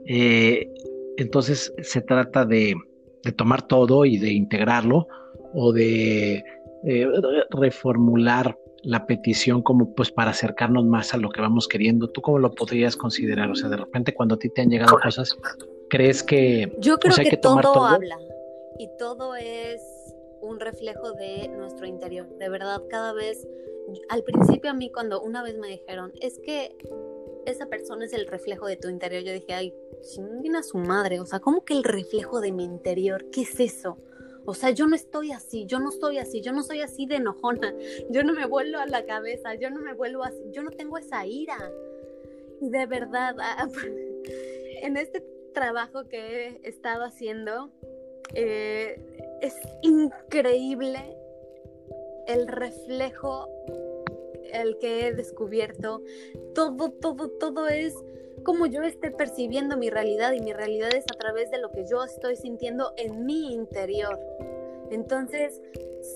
Eh, 0.05 0.69
entonces 1.17 1.73
se 1.81 2.01
trata 2.01 2.45
de, 2.45 2.75
de, 3.23 3.31
tomar 3.31 3.67
todo 3.67 4.05
y 4.05 4.17
de 4.17 4.31
integrarlo 4.31 5.07
o 5.53 5.71
de 5.71 6.43
reformular 7.51 8.57
la 8.83 9.05
petición 9.05 9.61
como 9.61 9.93
pues 9.95 10.11
para 10.11 10.31
acercarnos 10.31 10.85
más 10.85 11.13
a 11.13 11.17
lo 11.17 11.29
que 11.29 11.41
vamos 11.41 11.67
queriendo. 11.67 12.09
¿Tú 12.09 12.21
cómo 12.21 12.39
lo 12.39 12.51
podrías 12.51 12.95
considerar? 12.95 13.49
O 13.49 13.55
sea, 13.55 13.69
de 13.69 13.77
repente 13.77 14.13
cuando 14.13 14.35
a 14.35 14.39
ti 14.39 14.49
te 14.49 14.61
han 14.61 14.69
llegado 14.69 14.99
cosas, 15.01 15.37
¿crees 15.89 16.21
que... 16.21 16.75
Yo 16.79 16.97
creo 16.97 17.15
que, 17.15 17.37
todo, 17.37 17.85
habla 17.85 18.17
y 18.77 18.89
todo 18.97 19.35
es 19.35 19.81
un 20.41 20.59
reflejo 20.59 21.13
de 21.13 21.47
nuestro 21.47 21.87
interior. 21.87 22.27
De 22.37 22.49
verdad, 22.49 22.81
cada 22.89 23.13
vez, 23.13 23.47
al 24.09 24.23
principio 24.23 24.71
a 24.71 24.73
mí 24.73 24.91
cuando 24.91 25.21
una 25.21 25.41
vez 25.41 25.57
me 25.57 25.69
dijeron, 25.69 26.11
es 26.19 26.39
que 26.45 26.75
esa 27.45 27.67
persona 27.67 28.05
es 28.05 28.13
el 28.13 28.27
reflejo 28.27 28.67
de 28.67 28.77
tu 28.77 28.89
interior, 28.89 29.23
yo 29.23 29.33
dije, 29.33 29.53
ay, 29.53 29.73
chinguen 30.01 30.55
a 30.55 30.63
su 30.63 30.77
madre, 30.77 31.19
o 31.19 31.25
sea, 31.25 31.39
¿cómo 31.39 31.63
que 31.65 31.73
el 31.73 31.83
reflejo 31.83 32.41
de 32.41 32.51
mi 32.51 32.63
interior? 32.63 33.29
¿Qué 33.31 33.41
es 33.41 33.59
eso? 33.59 33.97
O 34.45 34.53
sea, 34.53 34.71
yo 34.71 34.87
no 34.87 34.95
estoy 34.95 35.31
así, 35.31 35.65
yo 35.65 35.79
no 35.79 35.89
estoy 35.89 36.17
así, 36.17 36.41
yo 36.41 36.51
no 36.51 36.63
soy 36.63 36.81
así 36.81 37.05
de 37.05 37.15
enojona, 37.15 37.73
yo 38.09 38.23
no 38.23 38.33
me 38.33 38.45
vuelvo 38.45 38.77
a 38.79 38.85
la 38.85 39.05
cabeza, 39.05 39.55
yo 39.55 39.69
no 39.69 39.79
me 39.79 39.93
vuelvo 39.93 40.23
así, 40.23 40.43
yo 40.51 40.63
no 40.63 40.71
tengo 40.71 40.97
esa 40.97 41.25
ira. 41.25 41.57
De 42.59 42.85
verdad, 42.85 43.35
ah, 43.39 43.67
en 44.81 44.97
este 44.97 45.23
trabajo 45.53 46.07
que 46.07 46.59
he 46.63 46.67
estado 46.67 47.03
haciendo, 47.03 47.71
eh, 48.33 48.99
es 49.41 49.55
increíble 49.81 51.17
el 52.27 52.47
reflejo, 52.47 53.49
el 54.53 54.77
que 54.77 55.07
he 55.07 55.13
descubierto. 55.13 56.01
Todo, 56.53 56.91
todo, 56.91 57.29
todo 57.29 57.67
es 57.67 57.95
como 58.43 58.65
yo 58.65 58.83
esté 58.83 59.11
percibiendo 59.11 59.77
mi 59.77 59.89
realidad 59.89 60.33
y 60.33 60.41
mi 60.41 60.53
realidad 60.53 60.93
es 60.93 61.05
a 61.05 61.17
través 61.17 61.49
de 61.51 61.59
lo 61.59 61.71
que 61.71 61.85
yo 61.85 62.03
estoy 62.03 62.35
sintiendo 62.35 62.93
en 62.97 63.25
mi 63.25 63.53
interior. 63.53 64.19
Entonces, 64.91 65.61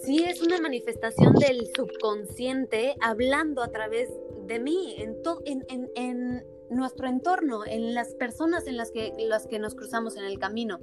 sí 0.03 0.23
es 0.23 0.41
una 0.41 0.59
manifestación 0.59 1.33
del 1.35 1.67
subconsciente 1.75 2.95
hablando 3.01 3.63
a 3.63 3.69
través 3.69 4.09
de 4.45 4.59
mí, 4.59 4.95
en, 4.97 5.17
en, 5.45 5.91
en, 5.95 6.45
nuestro 6.69 7.07
entorno, 7.07 7.65
en 7.65 7.93
las 7.93 8.13
personas 8.15 8.67
en 8.67 8.75
las 8.75 8.91
que, 8.91 9.13
las 9.17 9.47
que 9.47 9.57
nos 9.57 9.73
cruzamos 9.73 10.17
en 10.17 10.25
el 10.25 10.37
camino. 10.37 10.79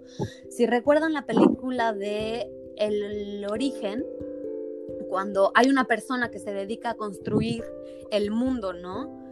Si 0.49 0.65
recuerdan 0.65 1.13
la 1.13 1.27
película 1.27 1.93
de 1.93 2.51
El 2.79 3.45
origen, 3.51 4.03
cuando 5.15 5.53
hay 5.55 5.69
una 5.69 5.85
persona 5.85 6.33
que 6.33 6.41
se 6.41 6.53
dedica 6.53 6.91
a 6.91 6.95
construir 6.95 7.63
el 8.11 8.33
mundo, 8.33 8.73
¿no? 8.73 9.23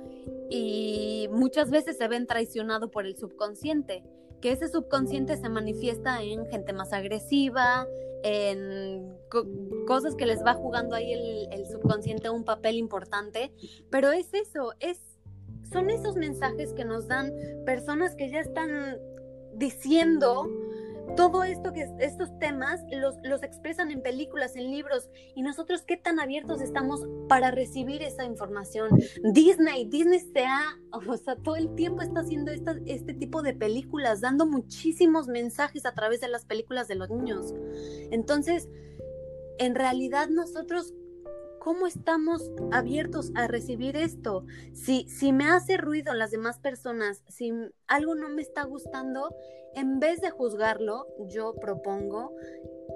y 0.49 1.29
muchas 1.33 1.73
veces 1.73 1.97
se 1.97 2.07
ven 2.07 2.29
traicionado 2.29 2.89
por 2.89 3.05
el 3.05 3.17
subconsciente, 3.17 4.05
que 4.41 4.53
ese 4.53 4.69
subconsciente 4.69 5.37
se 5.37 5.49
manifiesta 5.49 6.23
en 6.23 6.47
gente 6.47 6.73
más 6.73 6.93
agresiva, 6.93 7.89
en 8.23 9.13
cosas 9.89 10.15
que 10.15 10.25
les 10.25 10.45
va 10.45 10.55
jugando 10.55 10.95
ahí 10.95 11.13
el, 11.15 11.49
el, 11.51 11.67
subconsciente 11.67 12.31
un 12.31 12.45
papel 12.45 12.77
importante, 12.77 13.53
pero 13.91 14.13
es 14.13 14.33
eso, 14.35 14.75
es, 14.79 15.19
son 15.73 15.91
esos 15.91 16.15
mensajes 16.15 16.75
que 16.75 16.85
nos 16.85 17.09
dan 17.09 17.33
personas 17.67 18.15
que 18.15 18.31
ya 18.31 18.39
están 18.39 19.01
diciendo 19.57 20.49
todo 21.17 21.45
esto 21.45 21.73
que 21.73 21.89
estos 22.01 22.37
temas 22.39 22.81
los, 22.91 23.17
los 23.23 23.43
expresan 23.43 23.91
en 23.91 24.03
películas, 24.03 24.57
en 24.57 24.71
libros, 24.71 25.11
y 25.35 25.43
nosotros 25.43 25.83
qué 25.83 25.97
tan 25.97 26.21
abiertos 26.21 26.61
estamos 26.61 27.07
para 27.29 27.51
recibir 27.51 28.03
esa 28.03 28.25
información. 28.25 28.91
Disney, 29.23 29.85
Disney 29.87 30.21
se 30.21 30.45
ha, 30.45 30.79
o 31.09 31.17
sea, 31.17 31.37
todo 31.37 31.57
el 31.57 31.75
tiempo 31.75 32.03
está 32.03 32.21
haciendo 32.21 32.51
esta, 32.51 32.77
este 32.87 33.15
tipo 33.15 33.43
de 33.43 33.55
películas, 33.55 34.21
dando 34.21 34.47
muchísimos 34.47 35.29
mensajes 35.29 35.87
a 35.87 35.95
través 35.95 36.21
de 36.21 36.29
las 36.29 36.45
películas 36.45 36.89
de 36.89 36.95
los 36.95 37.11
niños. 37.11 37.55
Entonces, 38.11 38.69
en 39.59 39.75
realidad 39.75 40.29
nosotros 40.29 40.95
¿cómo 41.63 41.87
estamos 41.87 42.51
abiertos 42.73 43.31
a 43.37 43.47
recibir 43.47 43.97
esto? 43.97 44.45
Si, 44.73 45.09
si 45.09 45.33
me 45.33 45.45
hace 45.45 45.77
ruido 45.77 46.13
las 46.13 46.33
demás 46.33 46.59
personas, 46.59 47.23
si 47.29 47.53
algo 47.87 48.17
no 48.17 48.29
me 48.29 48.43
está 48.43 48.65
gustando, 48.65 49.33
en 49.77 50.01
vez 50.01 50.21
de 50.21 50.31
juzgarlo, 50.31 51.07
yo 51.29 51.55
propongo 51.55 52.35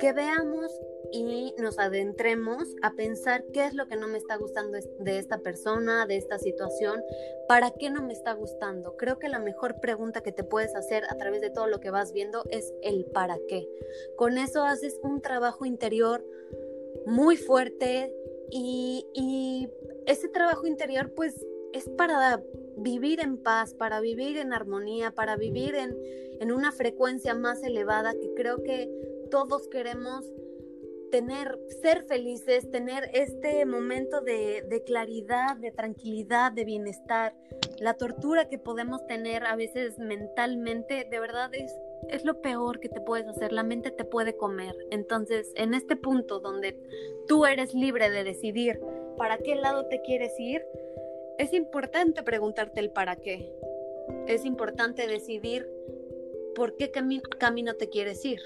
que 0.00 0.12
veamos 0.12 0.68
y 1.12 1.54
nos 1.58 1.78
adentremos 1.78 2.64
a 2.82 2.90
pensar 2.94 3.44
qué 3.52 3.66
es 3.66 3.74
lo 3.74 3.86
que 3.86 3.94
no 3.94 4.08
me 4.08 4.18
está 4.18 4.36
gustando 4.36 4.76
de 4.98 5.18
esta 5.18 5.38
persona, 5.38 6.04
de 6.06 6.16
esta 6.16 6.40
situación, 6.40 7.00
para 7.46 7.70
qué 7.70 7.88
no 7.90 8.02
me 8.02 8.12
está 8.12 8.32
gustando. 8.32 8.96
Creo 8.96 9.20
que 9.20 9.28
la 9.28 9.38
mejor 9.38 9.78
pregunta 9.78 10.22
que 10.22 10.32
te 10.32 10.42
puedes 10.42 10.74
hacer 10.74 11.04
a 11.08 11.16
través 11.16 11.40
de 11.40 11.50
todo 11.50 11.68
lo 11.68 11.78
que 11.78 11.90
vas 11.90 12.12
viendo 12.12 12.42
es 12.50 12.74
el 12.82 13.04
para 13.14 13.38
qué. 13.48 13.68
Con 14.16 14.38
eso 14.38 14.64
haces 14.64 14.98
un 15.04 15.22
trabajo 15.22 15.64
interior 15.64 16.24
muy 17.06 17.36
fuerte, 17.36 18.12
y, 18.50 19.68
ese 20.06 20.28
trabajo 20.28 20.68
interior 20.68 21.12
pues 21.16 21.34
es 21.72 21.88
para 21.88 22.40
vivir 22.76 23.18
en 23.18 23.38
paz, 23.42 23.74
para 23.74 24.00
vivir 24.00 24.38
en 24.38 24.52
armonía, 24.52 25.10
para 25.10 25.36
vivir 25.36 25.74
en, 25.74 25.96
en 26.40 26.52
una 26.52 26.70
frecuencia 26.70 27.34
más 27.34 27.62
elevada 27.64 28.12
que 28.12 28.32
creo 28.34 28.62
que 28.62 28.88
todos 29.32 29.66
queremos 29.66 30.24
tener, 31.10 31.58
ser 31.82 32.04
felices, 32.04 32.70
tener 32.70 33.10
este 33.12 33.64
momento 33.66 34.20
de, 34.20 34.62
de, 34.68 34.82
claridad, 34.84 35.56
de 35.56 35.72
tranquilidad, 35.72 36.52
de 36.52 36.64
bienestar. 36.64 37.34
La 37.80 37.94
tortura 37.94 38.48
que 38.48 38.58
podemos 38.58 39.06
tener 39.06 39.44
a 39.44 39.56
veces 39.56 39.98
mentalmente, 39.98 41.06
de 41.10 41.20
verdad 41.20 41.50
es 41.54 41.72
es 42.10 42.24
lo 42.24 42.40
peor 42.40 42.80
que 42.80 42.88
te 42.88 43.00
puedes 43.00 43.26
hacer, 43.28 43.52
la 43.52 43.62
mente 43.62 43.90
te 43.90 44.04
puede 44.04 44.36
comer. 44.36 44.74
Entonces, 44.90 45.52
en 45.56 45.74
este 45.74 45.96
punto 45.96 46.40
donde 46.40 46.76
tú 47.26 47.46
eres 47.46 47.74
libre 47.74 48.10
de 48.10 48.24
decidir 48.24 48.80
para 49.16 49.38
qué 49.38 49.54
lado 49.56 49.86
te 49.86 50.02
quieres 50.02 50.32
ir, 50.38 50.62
es 51.38 51.52
importante 51.52 52.22
preguntarte 52.22 52.80
el 52.80 52.90
para 52.90 53.16
qué. 53.16 53.52
Es 54.26 54.44
importante 54.44 55.06
decidir 55.06 55.68
por 56.54 56.76
qué 56.76 56.90
camino 56.90 57.74
te 57.74 57.88
quieres 57.88 58.24
ir. 58.24 58.40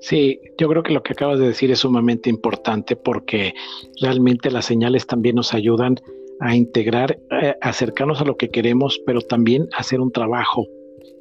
Sí, 0.00 0.40
yo 0.56 0.68
creo 0.68 0.82
que 0.82 0.92
lo 0.92 1.02
que 1.02 1.12
acabas 1.12 1.40
de 1.40 1.48
decir 1.48 1.70
es 1.70 1.80
sumamente 1.80 2.30
importante 2.30 2.94
porque 2.94 3.54
realmente 4.00 4.50
las 4.50 4.64
señales 4.64 5.06
también 5.06 5.34
nos 5.36 5.54
ayudan 5.54 5.96
a 6.40 6.56
integrar, 6.56 7.18
eh, 7.42 7.54
acercarnos 7.60 8.20
a 8.20 8.24
lo 8.24 8.36
que 8.36 8.50
queremos, 8.50 9.00
pero 9.06 9.20
también 9.20 9.68
hacer 9.76 10.00
un 10.00 10.12
trabajo. 10.12 10.66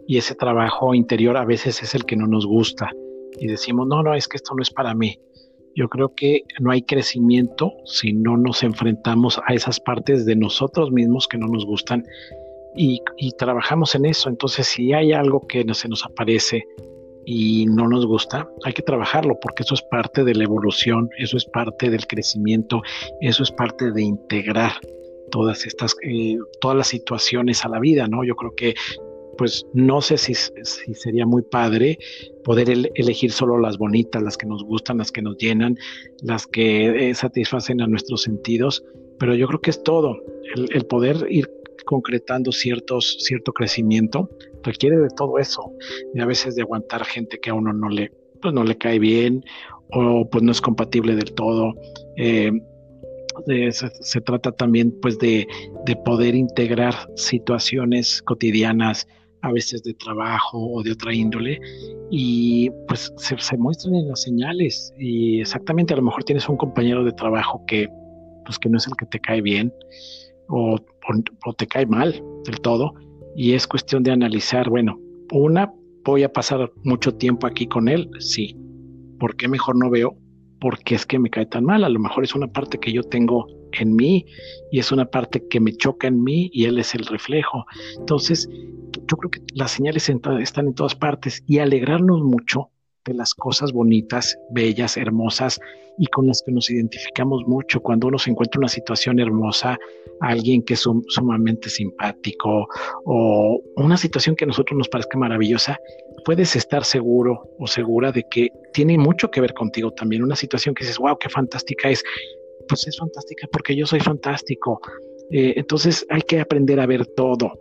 Y 0.08 0.18
ese 0.18 0.36
trabajo 0.36 0.94
interior 0.94 1.38
a 1.38 1.46
veces 1.46 1.82
es 1.84 1.96
el 1.96 2.06
que 2.06 2.16
no 2.16 2.28
nos 2.28 2.46
gusta. 2.46 2.92
Y 3.40 3.48
decimos, 3.48 3.88
no, 3.88 4.04
no, 4.04 4.14
es 4.14 4.28
que 4.28 4.38
esto 4.38 4.56
no 4.56 4.62
es 4.62 4.72
para 4.72 4.94
mí. 4.94 5.20
Yo 5.76 5.90
creo 5.90 6.14
que 6.16 6.44
no 6.60 6.72
hay 6.72 6.82
crecimiento 6.82 7.74
si 7.86 8.14
no 8.14 8.38
nos 8.38 8.64
enfrentamos 8.64 9.40
a 9.46 9.54
esas 9.54 9.80
partes 9.80 10.26
de 10.26 10.36
nosotros 10.36 10.92
mismos 10.92 11.28
que 11.28 11.38
no 11.38 11.48
nos 11.48 11.66
gustan 11.66 12.04
y, 12.76 13.02
trabajamos 13.38 13.96
en 13.96 14.06
eso. 14.06 14.30
Entonces, 14.30 14.68
si 14.68 14.94
hay 14.94 15.14
algo 15.14 15.46
que 15.48 15.64
no, 15.64 15.74
se 15.74 15.88
nos 15.88 16.06
aparece 16.06 16.66
y 17.26 17.66
no 17.66 17.88
nos 17.88 18.06
gusta, 18.06 18.50
hay 18.64 18.74
que 18.74 18.82
trabajarlo 18.82 19.38
porque 19.42 19.64
eso 19.64 19.76
es 19.76 19.82
parte 19.84 20.24
de 20.24 20.34
la 20.34 20.46
evolución, 20.46 21.10
eso 21.18 21.38
es 21.38 21.46
parte 21.46 21.90
del 21.90 22.08
crecimiento, 22.08 22.82
eso 23.22 23.44
es 23.44 23.52
parte 23.52 23.92
de 23.92 24.02
integrar 24.02 24.72
todas 25.32 25.66
estas, 25.66 25.96
eh, 26.04 26.38
todas 26.62 26.78
las 26.78 26.88
situaciones 26.88 27.66
a 27.66 27.70
la 27.70 27.80
vida, 27.80 28.08
¿no? 28.08 28.24
Yo 28.24 28.36
creo 28.36 28.54
que, 28.56 28.76
pues, 29.38 29.66
no 29.74 30.02
sé 30.02 30.18
si, 30.18 30.34
si 30.34 30.94
sería 30.94 31.26
muy 31.26 31.44
padre 31.44 31.98
poder 32.44 32.70
elegir 32.96 33.32
solo 33.32 33.60
las 33.60 33.78
bonitas, 33.78 34.24
las 34.24 34.38
que 34.38 34.48
nos 34.48 34.64
gustan, 34.64 34.98
las 34.98 35.12
que 35.12 35.22
nos 35.22 35.38
llenan, 35.38 35.78
las 36.22 36.48
que 36.48 37.10
eh, 37.10 37.14
satisfacen 37.14 37.82
a 37.82 37.88
nuestros 37.88 38.24
sentidos, 38.24 38.84
pero 39.20 39.36
yo 39.36 39.48
creo 39.48 39.62
que 39.62 39.72
es 39.72 39.84
todo, 39.84 40.18
el, 40.56 40.86
poder 40.86 41.26
ir 41.30 41.50
concretando 41.86 42.52
ciertos, 42.52 43.18
cierto 43.20 43.54
crecimiento 43.54 44.30
requiere 44.64 44.98
de 44.98 45.10
todo 45.10 45.40
eso, 45.40 45.72
y 46.14 46.20
a 46.20 46.26
veces 46.26 46.56
de 46.56 46.62
aguantar 46.62 47.06
gente 47.06 47.40
que 47.40 47.50
a 47.50 47.54
uno 47.54 47.74
no 47.74 47.90
le, 47.90 48.12
pues 48.42 48.54
no 48.54 48.64
le 48.64 48.78
cae 48.78 49.00
bien 49.00 49.44
o 49.92 50.30
pues 50.30 50.44
no 50.44 50.52
es 50.52 50.62
compatible 50.62 51.16
del 51.16 51.34
todo. 51.34 51.74
Eh, 52.18 52.52
se, 53.72 54.22
trata 54.22 54.52
también 54.52 54.94
pues 55.02 55.18
de, 55.20 55.48
poder 56.06 56.36
integrar 56.36 56.94
situaciones 57.16 58.22
cotidianas, 58.24 59.08
a 59.42 59.52
veces 59.52 59.84
de 59.84 59.94
trabajo 59.94 60.58
o 60.58 60.84
de 60.84 60.92
otra 60.92 61.14
índole, 61.14 61.60
y 62.10 62.70
pues 62.88 63.14
se, 63.18 63.58
muestran 63.58 63.96
en 63.96 64.08
las 64.08 64.22
señales. 64.22 64.94
Y 64.98 65.42
exactamente, 65.42 65.94
a 65.94 65.98
lo 65.98 66.04
mejor 66.04 66.24
tienes 66.24 66.48
un 66.50 66.58
compañero 66.58 67.04
de 67.04 67.12
trabajo 67.12 67.64
que, 67.68 67.88
pues, 68.46 68.58
que 68.60 68.70
no 68.70 68.78
es 68.78 68.88
el 68.88 68.94
que 68.98 69.06
te 69.06 69.20
cae 69.20 69.42
bien 69.42 69.74
o, 70.50 70.78
o 71.46 71.54
te 71.54 71.68
cae 71.68 71.86
mal 71.86 72.22
del 72.46 72.60
todo, 72.62 72.94
y 73.36 73.54
es 73.54 73.68
cuestión 73.68 74.04
de 74.04 74.12
analizar, 74.12 74.70
bueno, 74.70 75.00
una, 75.32 75.72
voy 76.04 76.24
a 76.24 76.32
pasar 76.32 76.72
mucho 76.84 77.14
tiempo 77.14 77.46
aquí 77.46 77.68
con 77.68 77.88
él, 77.88 78.10
sí. 78.20 78.58
¿Por 79.20 79.36
qué 79.36 79.48
mejor 79.48 79.78
no 79.78 79.90
veo 79.90 80.18
porque 80.60 80.96
es 80.96 81.06
que 81.06 81.20
me 81.20 81.30
cae 81.30 81.46
tan 81.46 81.66
mal. 81.66 81.84
A 81.84 81.90
lo 81.90 82.00
mejor 82.00 82.24
es 82.24 82.36
una 82.36 82.48
parte 82.48 82.80
que 82.80 82.92
yo 82.92 83.04
tengo 83.04 83.48
en 83.74 83.96
mí 83.96 84.26
y 84.72 84.80
es 84.80 84.92
una 84.92 85.06
parte 85.06 85.48
que 85.48 85.60
me 85.60 85.74
choca 85.74 86.08
en 86.08 86.24
mí 86.24 86.50
y 86.54 86.66
él 86.66 86.80
es 86.80 86.96
el 86.96 87.06
reflejo. 87.06 87.66
Entonces, 87.98 88.50
yo 89.08 89.18
creo 89.18 89.32
que 89.32 89.42
las 89.54 89.72
señales 89.72 90.10
están 90.10 90.68
en 90.68 90.74
todas 90.74 90.96
partes 90.96 91.44
y 91.48 91.60
alegrarnos 91.60 92.22
mucho 92.22 92.70
de 93.06 93.14
las 93.14 93.34
cosas 93.34 93.72
bonitas, 93.72 94.38
bellas, 94.52 94.98
hermosas 94.98 95.60
y 95.98 96.08
con 96.08 96.28
las 96.28 96.44
que 96.46 96.52
nos 96.52 96.70
identificamos 96.70 97.44
mucho 97.48 97.82
cuando 97.82 98.08
uno 98.08 98.20
se 98.20 98.30
encuentra 98.30 98.60
en 98.60 98.64
una 98.64 98.70
situación 98.70 99.20
hermosa, 99.20 99.78
alguien 100.20 100.62
que 100.64 100.74
es 100.76 100.82
sumamente 101.08 101.70
simpático 101.70 102.68
o 103.06 103.62
una 103.78 103.98
situación 103.98 104.36
que 104.36 104.44
a 104.44 104.48
nosotros 104.48 104.78
nos 104.78 104.90
parezca 104.90 105.18
maravillosa, 105.18 105.80
puedes 106.26 106.56
estar 106.56 106.84
seguro 106.84 107.50
o 107.60 107.68
segura 107.68 108.12
de 108.12 108.24
que 108.30 108.50
tiene 108.74 108.98
mucho 108.98 109.30
que 109.30 109.42
ver 109.42 109.54
contigo 109.54 109.92
también. 109.92 110.24
Una 110.24 110.36
situación 110.36 110.76
que 110.76 110.84
dices, 110.84 110.98
wow, 110.98 111.18
qué 111.18 111.30
fantástica 111.30 111.90
es. 111.90 112.04
Pues 112.68 112.88
es 112.88 112.98
fantástica 112.98 113.48
porque 113.52 113.76
yo 113.76 113.86
soy 113.86 114.00
fantástico. 114.00 114.82
Eh, 115.32 115.54
entonces 115.58 116.06
hay 116.10 116.22
que 116.22 116.40
aprender 116.40 116.80
a 116.80 116.86
ver 116.86 117.06
todo. 117.06 117.60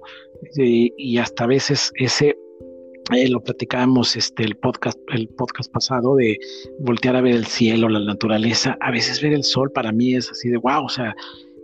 Eh, 0.59 0.91
y 0.97 1.19
hasta 1.19 1.45
a 1.45 1.47
veces 1.47 1.93
ese 1.97 2.37
eh, 3.15 3.29
lo 3.29 3.41
platicábamos 3.41 4.17
este 4.17 4.43
el 4.43 4.57
podcast 4.57 4.99
el 5.15 5.29
podcast 5.29 5.73
pasado 5.73 6.17
de 6.17 6.37
voltear 6.81 7.17
a 7.17 7.21
ver 7.21 7.37
el 7.37 7.47
cielo 7.47 7.89
la 7.89 8.01
naturaleza 8.01 8.77
a 8.81 8.91
veces 8.91 9.23
ver 9.23 9.33
el 9.33 9.45
sol 9.45 9.71
para 9.73 9.93
mí 9.93 10.15
es 10.15 10.29
así 10.29 10.51
de 10.51 10.57
wow 10.59 10.85
o 10.85 10.89
sea 10.89 11.15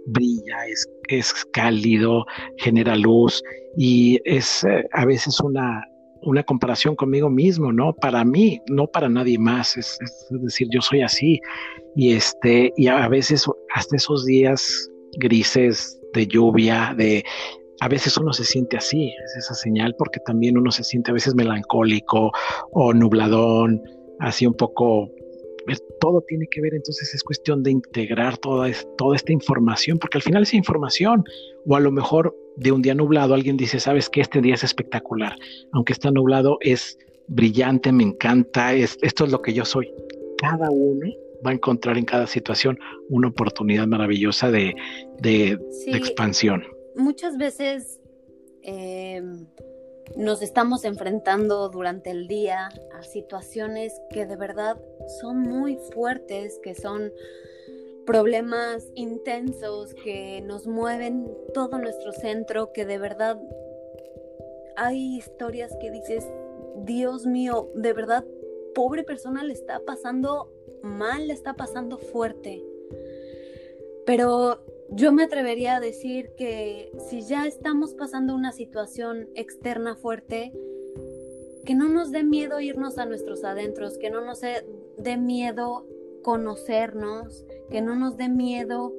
brilla 0.06 0.56
es, 0.68 0.88
es 1.08 1.34
cálido 1.52 2.24
genera 2.58 2.94
luz 2.96 3.42
y 3.76 4.20
es 4.24 4.64
a 4.92 5.04
veces 5.04 5.40
una 5.40 5.84
una 6.22 6.42
comparación 6.42 6.96
conmigo 6.96 7.28
mismo, 7.28 7.72
¿no? 7.72 7.94
Para 7.94 8.24
mí, 8.24 8.60
no 8.68 8.86
para 8.86 9.08
nadie 9.08 9.38
más, 9.38 9.76
es, 9.76 9.98
decir, 10.30 10.68
yo 10.70 10.80
soy 10.80 11.02
así 11.02 11.40
y 11.96 12.12
este, 12.12 12.72
y 12.76 12.88
a 12.88 13.08
veces 13.08 13.46
hasta 13.74 13.96
esos 13.96 14.24
días 14.24 14.90
grises 15.18 16.00
de 16.14 16.26
lluvia, 16.26 16.94
de, 16.96 17.24
a 17.80 17.88
veces 17.88 18.16
uno 18.16 18.32
se 18.32 18.44
siente 18.44 18.76
así, 18.76 19.08
es 19.08 19.36
esa 19.36 19.54
señal 19.54 19.94
porque 19.98 20.20
también 20.20 20.56
uno 20.56 20.70
se 20.70 20.84
siente 20.84 21.10
a 21.10 21.14
veces 21.14 21.34
melancólico 21.34 22.30
o 22.72 22.92
nubladón, 22.94 23.82
así 24.20 24.46
un 24.46 24.54
poco 24.54 25.10
todo 26.00 26.20
tiene 26.22 26.46
que 26.50 26.60
ver, 26.60 26.74
entonces 26.74 27.14
es 27.14 27.22
cuestión 27.22 27.62
de 27.62 27.70
integrar 27.70 28.36
toda, 28.38 28.68
toda 28.98 29.16
esta 29.16 29.32
información, 29.32 29.98
porque 29.98 30.18
al 30.18 30.22
final 30.22 30.42
es 30.42 30.54
información, 30.54 31.24
o 31.66 31.76
a 31.76 31.80
lo 31.80 31.92
mejor 31.92 32.36
de 32.56 32.72
un 32.72 32.82
día 32.82 32.94
nublado 32.94 33.34
alguien 33.34 33.56
dice, 33.56 33.80
sabes 33.80 34.08
que 34.08 34.20
este 34.20 34.40
día 34.40 34.54
es 34.54 34.64
espectacular, 34.64 35.36
aunque 35.72 35.92
está 35.92 36.10
nublado 36.10 36.58
es 36.60 36.98
brillante, 37.28 37.92
me 37.92 38.02
encanta, 38.02 38.74
es, 38.74 38.98
esto 39.02 39.24
es 39.24 39.32
lo 39.32 39.40
que 39.40 39.52
yo 39.52 39.64
soy. 39.64 39.92
Cada 40.38 40.70
uno 40.70 41.08
va 41.44 41.50
a 41.50 41.54
encontrar 41.54 41.98
en 41.98 42.04
cada 42.04 42.26
situación 42.26 42.78
una 43.08 43.28
oportunidad 43.28 43.86
maravillosa 43.86 44.50
de, 44.50 44.74
de, 45.20 45.58
expansión. 45.86 46.64
Muchas 46.94 47.36
veces 47.36 48.00
eh, 48.62 49.22
nos 50.16 50.42
estamos 50.42 50.84
enfrentando 50.84 51.68
durante 51.68 52.10
el 52.10 52.28
día 52.28 52.68
a 52.98 53.02
situaciones 53.02 53.92
que 54.10 54.26
de 54.26 54.36
verdad 54.36 54.76
son 55.20 55.40
muy 55.40 55.78
fuertes, 55.94 56.60
que 56.62 56.74
son 56.74 57.12
problemas 58.06 58.90
intensos 58.94 59.94
que 59.94 60.40
nos 60.42 60.66
mueven 60.66 61.26
todo 61.54 61.78
nuestro 61.78 62.12
centro, 62.12 62.72
que 62.72 62.84
de 62.84 62.98
verdad 62.98 63.40
hay 64.76 65.16
historias 65.16 65.76
que 65.80 65.90
dices, 65.90 66.26
Dios 66.84 67.26
mío, 67.26 67.70
de 67.74 67.92
verdad, 67.92 68.24
pobre 68.74 69.04
persona 69.04 69.44
le 69.44 69.52
está 69.52 69.80
pasando 69.80 70.50
mal, 70.82 71.28
le 71.28 71.34
está 71.34 71.54
pasando 71.54 71.98
fuerte. 71.98 72.62
Pero 74.06 74.64
yo 74.90 75.12
me 75.12 75.24
atrevería 75.24 75.76
a 75.76 75.80
decir 75.80 76.32
que 76.36 76.90
si 77.08 77.22
ya 77.22 77.46
estamos 77.46 77.94
pasando 77.94 78.34
una 78.34 78.52
situación 78.52 79.28
externa 79.34 79.94
fuerte, 79.94 80.52
que 81.64 81.74
no 81.74 81.88
nos 81.88 82.10
dé 82.10 82.24
miedo 82.24 82.60
irnos 82.60 82.98
a 82.98 83.06
nuestros 83.06 83.44
adentros, 83.44 83.96
que 83.98 84.10
no 84.10 84.24
nos 84.24 84.40
dé 84.40 85.16
miedo 85.16 85.86
conocernos, 86.22 87.44
que 87.72 87.80
no 87.80 87.96
nos 87.96 88.18
dé 88.18 88.28
miedo 88.28 88.92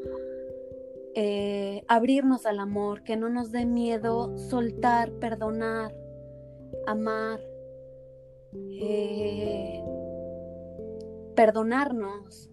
eh, 1.14 1.84
abrirnos 1.88 2.48
al 2.48 2.60
amor, 2.60 3.04
que 3.04 3.16
no 3.16 3.30
nos 3.30 3.52
dé 3.52 3.68
miedo 3.68 4.36
soltar, 4.36 5.12
perdonar, 5.12 5.96
amar, 6.88 7.40
eh, 8.72 9.80
perdonarnos, 11.36 12.50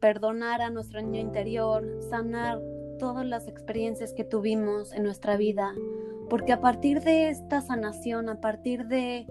perdonar 0.00 0.62
a 0.62 0.70
nuestro 0.70 1.02
niño 1.02 1.20
interior, 1.20 1.86
sanar 2.08 2.58
todas 2.98 3.26
las 3.26 3.48
experiencias 3.48 4.14
que 4.14 4.24
tuvimos 4.24 4.94
en 4.94 5.02
nuestra 5.02 5.36
vida, 5.36 5.74
porque 6.30 6.54
a 6.54 6.62
partir 6.62 7.02
de 7.02 7.28
esta 7.28 7.60
sanación, 7.60 8.30
a 8.30 8.40
partir 8.40 8.86
de 8.86 9.26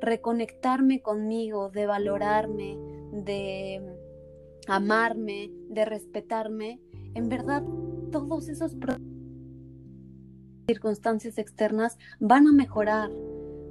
reconectarme 0.00 1.02
conmigo, 1.02 1.68
de 1.68 1.84
valorarme, 1.84 2.78
de 3.12 3.99
amarme, 4.68 5.50
de 5.68 5.84
respetarme, 5.84 6.80
en 7.14 7.28
verdad 7.28 7.62
todos 8.10 8.48
esos 8.48 8.76
circunstancias 10.66 11.38
externas 11.38 11.98
van 12.18 12.46
a 12.46 12.52
mejorar. 12.52 13.10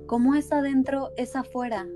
Como 0.08 0.36
es 0.36 0.52
adentro, 0.52 1.10
es 1.18 1.36
afuera. 1.36 1.88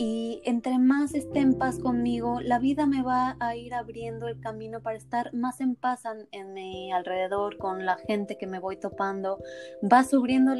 y 0.00 0.40
entre 0.44 0.78
más 0.78 1.12
esté 1.12 1.40
en 1.40 1.54
paz 1.54 1.80
conmigo, 1.80 2.40
la 2.40 2.60
vida 2.60 2.86
me 2.86 3.02
va 3.02 3.36
a 3.40 3.56
ir 3.56 3.74
abriendo 3.74 4.28
el 4.28 4.38
camino 4.38 4.80
para 4.80 4.96
estar 4.96 5.34
más 5.34 5.60
en 5.60 5.74
paz 5.74 6.04
en, 6.30 6.54
mi 6.54 6.92
alrededor, 6.92 7.56
con 7.58 7.84
la 7.84 7.96
gente 8.06 8.38
que 8.38 8.46
me 8.46 8.60
voy 8.60 8.76
topando. 8.76 9.38
Va 9.82 10.04
subiendo, 10.04 10.54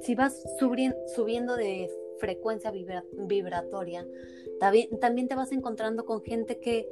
si 0.00 0.14
vas 0.14 0.42
subiendo 0.58 1.56
de 1.56 1.90
frecuencia 2.20 2.70
vibratoria, 2.70 4.06
también, 5.00 5.26
te 5.26 5.34
vas 5.34 5.52
encontrando 5.52 6.04
con 6.04 6.22
gente 6.22 6.58
que 6.58 6.86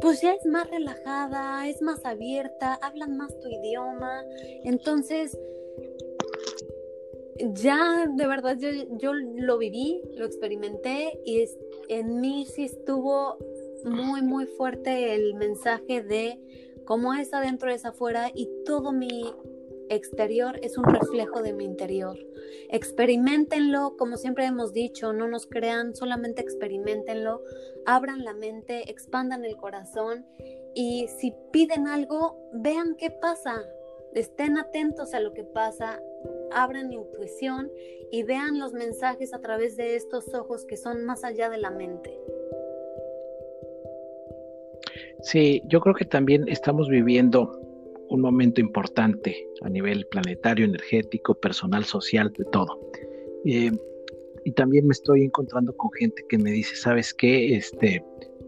pues 0.00 0.20
ya 0.20 0.32
es 0.32 0.44
más 0.46 0.68
relajada, 0.70 1.68
es 1.68 1.80
más 1.82 2.04
abierta, 2.04 2.74
hablan 2.74 3.16
más 3.16 3.38
tu 3.38 3.48
idioma. 3.48 4.24
Entonces, 4.64 5.38
ya 7.54 8.06
de 8.14 8.26
verdad 8.26 8.56
yo, 8.58 8.68
yo 8.98 9.12
lo 9.14 9.58
viví, 9.58 10.02
lo 10.16 10.26
experimenté 10.26 11.20
y 11.24 11.44
en 11.88 12.20
mí 12.20 12.46
sí 12.46 12.64
estuvo 12.64 13.38
muy, 13.84 14.22
muy 14.22 14.46
fuerte 14.46 15.14
el 15.14 15.34
mensaje 15.34 16.02
de 16.02 16.38
cómo 16.84 17.14
es 17.14 17.32
adentro 17.32 17.70
es 17.70 17.84
afuera 17.84 18.30
y 18.34 18.48
todo 18.64 18.92
mi 18.92 19.32
exterior 19.90 20.58
es 20.62 20.76
un 20.78 20.84
reflejo 20.84 21.42
de 21.42 21.52
mi 21.52 21.64
interior. 21.64 22.18
Experimentenlo, 22.70 23.96
como 23.96 24.16
siempre 24.16 24.44
hemos 24.44 24.72
dicho, 24.72 25.12
no 25.12 25.28
nos 25.28 25.46
crean, 25.46 25.94
solamente 25.94 26.42
experimentenlo, 26.42 27.42
abran 27.84 28.24
la 28.24 28.34
mente, 28.34 28.90
expandan 28.90 29.44
el 29.44 29.56
corazón 29.56 30.26
y 30.74 31.08
si 31.08 31.34
piden 31.52 31.86
algo, 31.86 32.38
vean 32.52 32.96
qué 32.96 33.10
pasa, 33.10 33.62
estén 34.14 34.58
atentos 34.58 35.14
a 35.14 35.20
lo 35.20 35.32
que 35.32 35.44
pasa, 35.44 36.02
abran 36.52 36.92
intuición 36.92 37.70
y 38.10 38.22
vean 38.22 38.58
los 38.58 38.72
mensajes 38.72 39.34
a 39.34 39.40
través 39.40 39.76
de 39.76 39.96
estos 39.96 40.32
ojos 40.34 40.64
que 40.64 40.76
son 40.76 41.04
más 41.04 41.24
allá 41.24 41.48
de 41.50 41.58
la 41.58 41.70
mente. 41.70 42.18
Sí, 45.22 45.62
yo 45.66 45.80
creo 45.80 45.94
que 45.94 46.04
también 46.04 46.48
estamos 46.48 46.88
viviendo 46.88 47.65
un 48.08 48.20
momento 48.20 48.60
importante 48.60 49.46
a 49.62 49.68
nivel 49.68 50.06
planetario, 50.06 50.64
energético, 50.64 51.34
personal, 51.34 51.84
social, 51.84 52.32
de 52.36 52.44
todo. 52.46 52.80
Eh, 53.44 53.72
y 54.44 54.52
también 54.52 54.86
me 54.86 54.92
estoy 54.92 55.24
encontrando 55.24 55.76
con 55.76 55.90
gente 55.92 56.24
que 56.28 56.38
me 56.38 56.50
dice, 56.50 56.76
¿sabes 56.76 57.12
qué? 57.12 57.56
Este, 57.56 58.04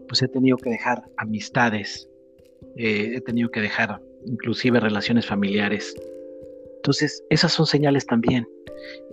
pues 0.07 0.21
he 0.21 0.27
tenido 0.27 0.57
que 0.57 0.69
dejar 0.69 1.03
amistades, 1.17 2.09
eh, 2.77 3.13
he 3.15 3.21
tenido 3.21 3.49
que 3.49 3.61
dejar 3.61 4.01
inclusive 4.25 4.79
relaciones 4.79 5.25
familiares. 5.25 5.95
Entonces, 6.77 7.23
esas 7.29 7.51
son 7.51 7.65
señales 7.65 8.05
también. 8.05 8.47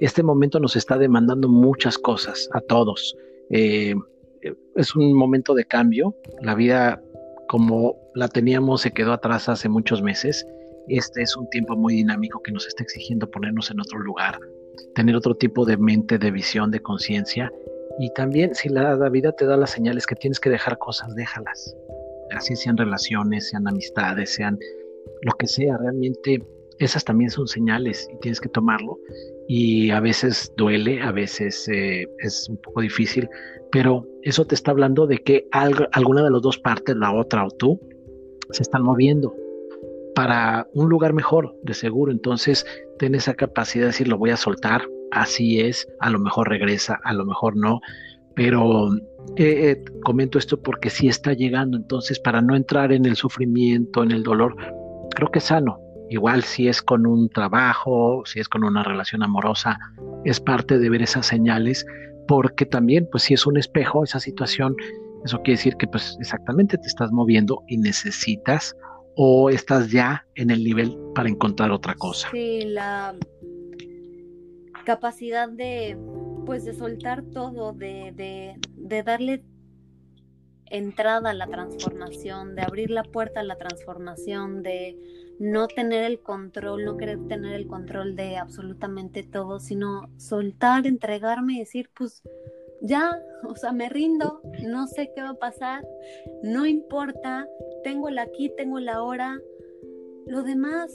Este 0.00 0.22
momento 0.22 0.60
nos 0.60 0.76
está 0.76 0.96
demandando 0.96 1.48
muchas 1.48 1.98
cosas 1.98 2.48
a 2.52 2.60
todos. 2.60 3.16
Eh, 3.50 3.94
es 4.76 4.94
un 4.94 5.12
momento 5.12 5.54
de 5.54 5.64
cambio. 5.64 6.14
La 6.40 6.54
vida 6.54 7.02
como 7.48 7.96
la 8.14 8.28
teníamos 8.28 8.82
se 8.82 8.92
quedó 8.92 9.12
atrás 9.12 9.48
hace 9.48 9.68
muchos 9.68 10.02
meses. 10.02 10.46
Este 10.88 11.22
es 11.22 11.36
un 11.36 11.48
tiempo 11.50 11.76
muy 11.76 11.94
dinámico 11.94 12.40
que 12.42 12.52
nos 12.52 12.66
está 12.66 12.82
exigiendo 12.82 13.30
ponernos 13.30 13.70
en 13.70 13.80
otro 13.80 13.98
lugar, 13.98 14.38
tener 14.94 15.16
otro 15.16 15.34
tipo 15.34 15.64
de 15.64 15.76
mente, 15.76 16.18
de 16.18 16.30
visión, 16.30 16.70
de 16.70 16.80
conciencia. 16.80 17.52
Y 17.98 18.12
también 18.12 18.54
si 18.54 18.68
la, 18.68 18.94
vida 19.08 19.32
te 19.32 19.46
da 19.46 19.56
las 19.56 19.70
señales 19.70 20.06
que 20.06 20.14
tienes 20.14 20.38
que 20.38 20.50
dejar 20.50 20.78
cosas, 20.78 21.14
déjalas. 21.14 21.76
Así 22.30 22.56
sean 22.56 22.76
relaciones, 22.76 23.48
sean 23.48 23.66
amistades, 23.66 24.34
sean 24.34 24.58
lo 25.22 25.32
que 25.32 25.46
sea, 25.46 25.76
realmente 25.78 26.42
esas 26.78 27.04
también 27.04 27.30
son 27.30 27.46
señales 27.48 28.08
y 28.12 28.18
tienes 28.20 28.40
que 28.40 28.48
tomarlo. 28.48 28.98
Y 29.48 29.90
a 29.90 30.00
veces 30.00 30.52
duele, 30.56 31.02
a 31.02 31.12
veces 31.12 31.68
eh, 31.68 32.06
es 32.18 32.48
un 32.48 32.56
poco 32.58 32.80
difícil, 32.80 33.28
pero 33.70 34.06
eso 34.22 34.44
te 34.44 34.54
está 34.54 34.72
hablando 34.72 35.06
de 35.06 35.18
que 35.18 35.48
alguna 35.50 36.22
de 36.24 36.30
las 36.30 36.42
dos 36.42 36.58
partes, 36.58 36.96
la 36.96 37.12
otra 37.12 37.44
o 37.44 37.50
tú, 37.50 37.80
se 38.50 38.62
están 38.62 38.82
moviendo 38.82 39.34
para 40.14 40.66
un 40.72 40.88
lugar 40.88 41.12
mejor, 41.12 41.54
de 41.62 41.74
seguro. 41.74 42.10
Entonces, 42.10 42.66
ten 42.98 43.14
esa 43.14 43.34
capacidad 43.34 43.84
de 43.84 43.88
decir, 43.88 44.08
lo 44.08 44.18
voy 44.18 44.30
a 44.30 44.36
soltar, 44.36 44.82
así 45.10 45.60
es, 45.60 45.86
a 46.00 46.10
lo 46.10 46.18
mejor 46.18 46.48
regresa, 46.48 46.98
a 47.04 47.12
lo 47.12 47.24
mejor 47.24 47.56
no, 47.56 47.80
pero 48.34 48.94
eh, 49.36 49.70
eh, 49.70 49.84
comento 50.02 50.38
esto 50.38 50.60
porque 50.62 50.90
sí 50.90 51.08
está 51.08 51.32
llegando, 51.32 51.76
entonces 51.76 52.18
para 52.18 52.40
no 52.40 52.56
entrar 52.56 52.92
en 52.92 53.06
el 53.06 53.16
sufrimiento, 53.16 54.02
en 54.02 54.12
el 54.12 54.22
dolor, 54.22 54.56
creo 55.14 55.30
que 55.30 55.38
es 55.38 55.44
sano. 55.44 55.80
Igual 56.08 56.44
si 56.44 56.68
es 56.68 56.82
con 56.82 57.06
un 57.06 57.28
trabajo, 57.28 58.22
si 58.26 58.40
es 58.40 58.48
con 58.48 58.64
una 58.64 58.82
relación 58.82 59.22
amorosa, 59.22 59.78
es 60.24 60.40
parte 60.40 60.78
de 60.78 60.88
ver 60.88 61.02
esas 61.02 61.26
señales, 61.26 61.84
porque 62.28 62.64
también, 62.64 63.08
pues 63.10 63.24
si 63.24 63.34
es 63.34 63.46
un 63.46 63.56
espejo, 63.56 64.04
esa 64.04 64.20
situación, 64.20 64.76
eso 65.24 65.38
quiere 65.38 65.58
decir 65.58 65.76
que 65.76 65.86
pues 65.86 66.16
exactamente 66.20 66.78
te 66.78 66.86
estás 66.86 67.10
moviendo 67.10 67.62
y 67.68 67.78
necesitas 67.78 68.76
o 69.16 69.50
estás 69.50 69.90
ya 69.90 70.26
en 70.34 70.50
el 70.50 70.62
nivel 70.62 70.96
para 71.14 71.28
encontrar 71.28 71.70
otra 71.72 71.94
cosa. 71.94 72.28
Sí, 72.30 72.62
la 72.66 73.16
capacidad 74.84 75.48
de, 75.48 75.98
pues 76.44 76.64
de 76.64 76.74
soltar 76.74 77.22
todo, 77.22 77.72
de, 77.72 78.12
de, 78.14 78.54
de 78.76 79.02
darle 79.02 79.42
entrada 80.66 81.30
a 81.30 81.34
la 81.34 81.46
transformación, 81.46 82.54
de 82.54 82.62
abrir 82.62 82.90
la 82.90 83.02
puerta 83.02 83.40
a 83.40 83.42
la 83.42 83.56
transformación, 83.56 84.62
de 84.62 84.96
no 85.38 85.68
tener 85.68 86.04
el 86.04 86.20
control, 86.20 86.84
no 86.84 86.96
querer 86.96 87.18
tener 87.28 87.54
el 87.54 87.66
control 87.66 88.16
de 88.16 88.36
absolutamente 88.36 89.22
todo, 89.22 89.60
sino 89.60 90.08
soltar, 90.16 90.86
entregarme 90.86 91.54
y 91.54 91.58
decir, 91.60 91.90
pues 91.94 92.22
ya, 92.80 93.18
o 93.48 93.56
sea, 93.56 93.72
me 93.72 93.88
rindo, 93.88 94.40
no 94.66 94.86
sé 94.86 95.10
qué 95.14 95.22
va 95.22 95.30
a 95.30 95.38
pasar, 95.38 95.86
no 96.42 96.66
importa, 96.66 97.46
tengo 97.84 98.08
el 98.08 98.18
aquí, 98.18 98.52
tengo 98.56 98.78
el 98.78 98.88
ahora, 98.88 99.38
lo 100.26 100.42
demás 100.42 100.92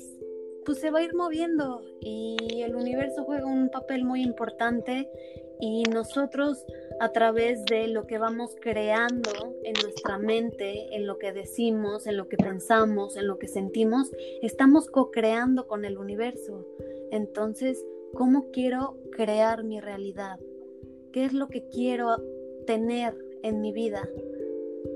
pues 0.65 0.79
se 0.79 0.91
va 0.91 0.99
a 0.99 1.03
ir 1.03 1.13
moviendo 1.15 1.81
y 1.99 2.61
el 2.61 2.75
universo 2.75 3.23
juega 3.23 3.45
un 3.45 3.69
papel 3.69 4.03
muy 4.03 4.21
importante 4.21 5.09
y 5.59 5.83
nosotros 5.83 6.65
a 6.99 7.11
través 7.11 7.63
de 7.65 7.87
lo 7.87 8.07
que 8.07 8.17
vamos 8.17 8.55
creando 8.59 9.31
en 9.63 9.73
nuestra 9.81 10.17
mente, 10.17 10.95
en 10.95 11.05
lo 11.05 11.19
que 11.19 11.31
decimos, 11.31 12.07
en 12.07 12.17
lo 12.17 12.27
que 12.27 12.37
pensamos, 12.37 13.15
en 13.15 13.27
lo 13.27 13.37
que 13.37 13.47
sentimos, 13.47 14.11
estamos 14.41 14.87
co-creando 14.87 15.67
con 15.67 15.85
el 15.85 15.97
universo. 15.97 16.65
Entonces, 17.11 17.85
¿cómo 18.15 18.49
quiero 18.51 18.97
crear 19.11 19.63
mi 19.63 19.79
realidad? 19.79 20.39
¿Qué 21.11 21.25
es 21.25 21.33
lo 21.33 21.47
que 21.47 21.67
quiero 21.69 22.17
tener 22.65 23.13
en 23.43 23.61
mi 23.61 23.71
vida? 23.71 24.09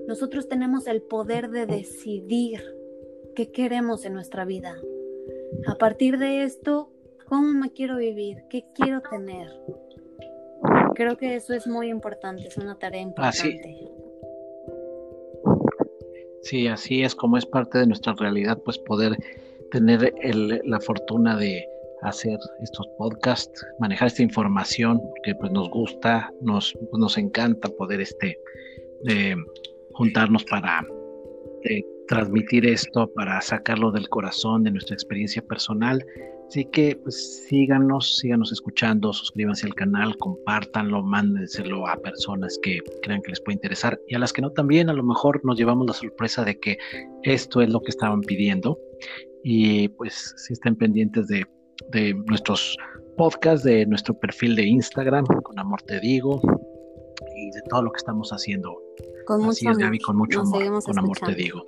Nosotros 0.08 0.48
tenemos 0.48 0.88
el 0.88 1.02
poder 1.02 1.50
de 1.50 1.66
decidir 1.68 2.62
qué 3.36 3.52
queremos 3.52 4.06
en 4.06 4.14
nuestra 4.14 4.46
vida. 4.46 4.76
A 5.68 5.76
partir 5.76 6.18
de 6.18 6.44
esto, 6.44 6.92
¿cómo 7.28 7.54
me 7.54 7.72
quiero 7.72 7.98
vivir? 7.98 8.44
¿Qué 8.50 8.66
quiero 8.74 9.02
tener? 9.02 9.48
Creo 10.96 11.18
que 11.18 11.36
eso 11.36 11.54
es 11.54 11.68
muy 11.68 11.90
importante, 11.90 12.48
es 12.48 12.58
una 12.58 12.78
tarea 12.78 13.02
importante. 13.02 13.92
Sí, 16.42 16.68
así 16.68 17.04
es 17.04 17.16
como 17.16 17.38
es 17.38 17.46
parte 17.46 17.80
de 17.80 17.88
nuestra 17.88 18.14
realidad, 18.14 18.60
pues 18.64 18.78
poder 18.78 19.18
tener 19.72 20.14
la 20.64 20.80
fortuna 20.80 21.36
de 21.38 21.68
hacer 22.04 22.38
estos 22.62 22.88
podcasts, 22.98 23.66
manejar 23.80 24.08
esta 24.08 24.22
información, 24.22 25.02
que 25.24 25.34
pues 25.36 25.52
nos 25.52 25.70
gusta, 25.70 26.32
nos, 26.42 26.74
pues, 26.74 27.00
nos 27.00 27.18
encanta 27.18 27.68
poder 27.70 28.02
este, 28.02 28.38
juntarnos 29.94 30.44
para 30.46 30.86
eh, 31.64 31.84
transmitir 32.08 32.66
esto, 32.66 33.12
para 33.14 33.42
sacarlo 33.42 33.92
del 33.92 34.10
corazón, 34.10 34.64
de 34.64 34.72
nuestra 34.72 34.94
experiencia 34.94 35.42
personal 35.42 36.04
Así 36.48 36.66
que 36.66 36.96
pues 36.96 37.48
síganos, 37.48 38.18
síganos 38.18 38.52
escuchando, 38.52 39.12
suscríbanse 39.14 39.66
al 39.66 39.74
canal, 39.74 40.16
compártanlo, 40.18 41.02
mándenselo 41.02 41.88
a 41.88 41.98
personas 41.98 42.60
que 42.62 42.80
crean 43.02 43.22
que 43.22 43.32
les 43.32 43.42
puede 43.42 43.56
interesar 43.56 44.00
y 44.08 44.16
a 44.16 44.20
las 44.20 44.32
que 44.32 44.42
no 44.42 44.52
también, 44.52 44.90
a 44.90 44.94
lo 44.94 45.04
mejor 45.04 45.44
nos 45.44 45.58
llevamos 45.58 45.88
la 45.88 45.94
sorpresa 45.94 46.44
de 46.44 46.60
que 46.60 46.78
esto 47.24 47.62
es 47.62 47.70
lo 47.70 47.82
que 47.82 47.90
estaban 47.90 48.22
pidiendo 48.22 48.80
y 49.44 49.90
pues 49.90 50.34
si 50.38 50.54
estén 50.54 50.76
pendientes 50.76 51.28
de, 51.28 51.46
de 51.92 52.14
nuestros 52.14 52.78
podcasts, 53.18 53.64
de 53.64 53.86
nuestro 53.88 54.18
perfil 54.20 54.56
de 54.56 54.66
Instagram, 54.66 55.26
con 55.26 55.58
amor 55.58 55.82
te 55.82 56.00
digo, 56.00 56.42
y 57.36 57.52
de 57.52 57.62
todo 57.70 57.84
lo 57.84 57.92
que 57.92 57.98
estamos 57.98 58.30
haciendo. 58.32 58.78
Con 59.26 59.42
mucho 59.42 59.70
amor. 59.70 60.00
con 60.02 60.18
mucho 60.18 60.42
amor, 60.42 60.84
con 60.84 61.00
amor 61.00 61.18
te 61.20 61.34
digo. 61.34 61.66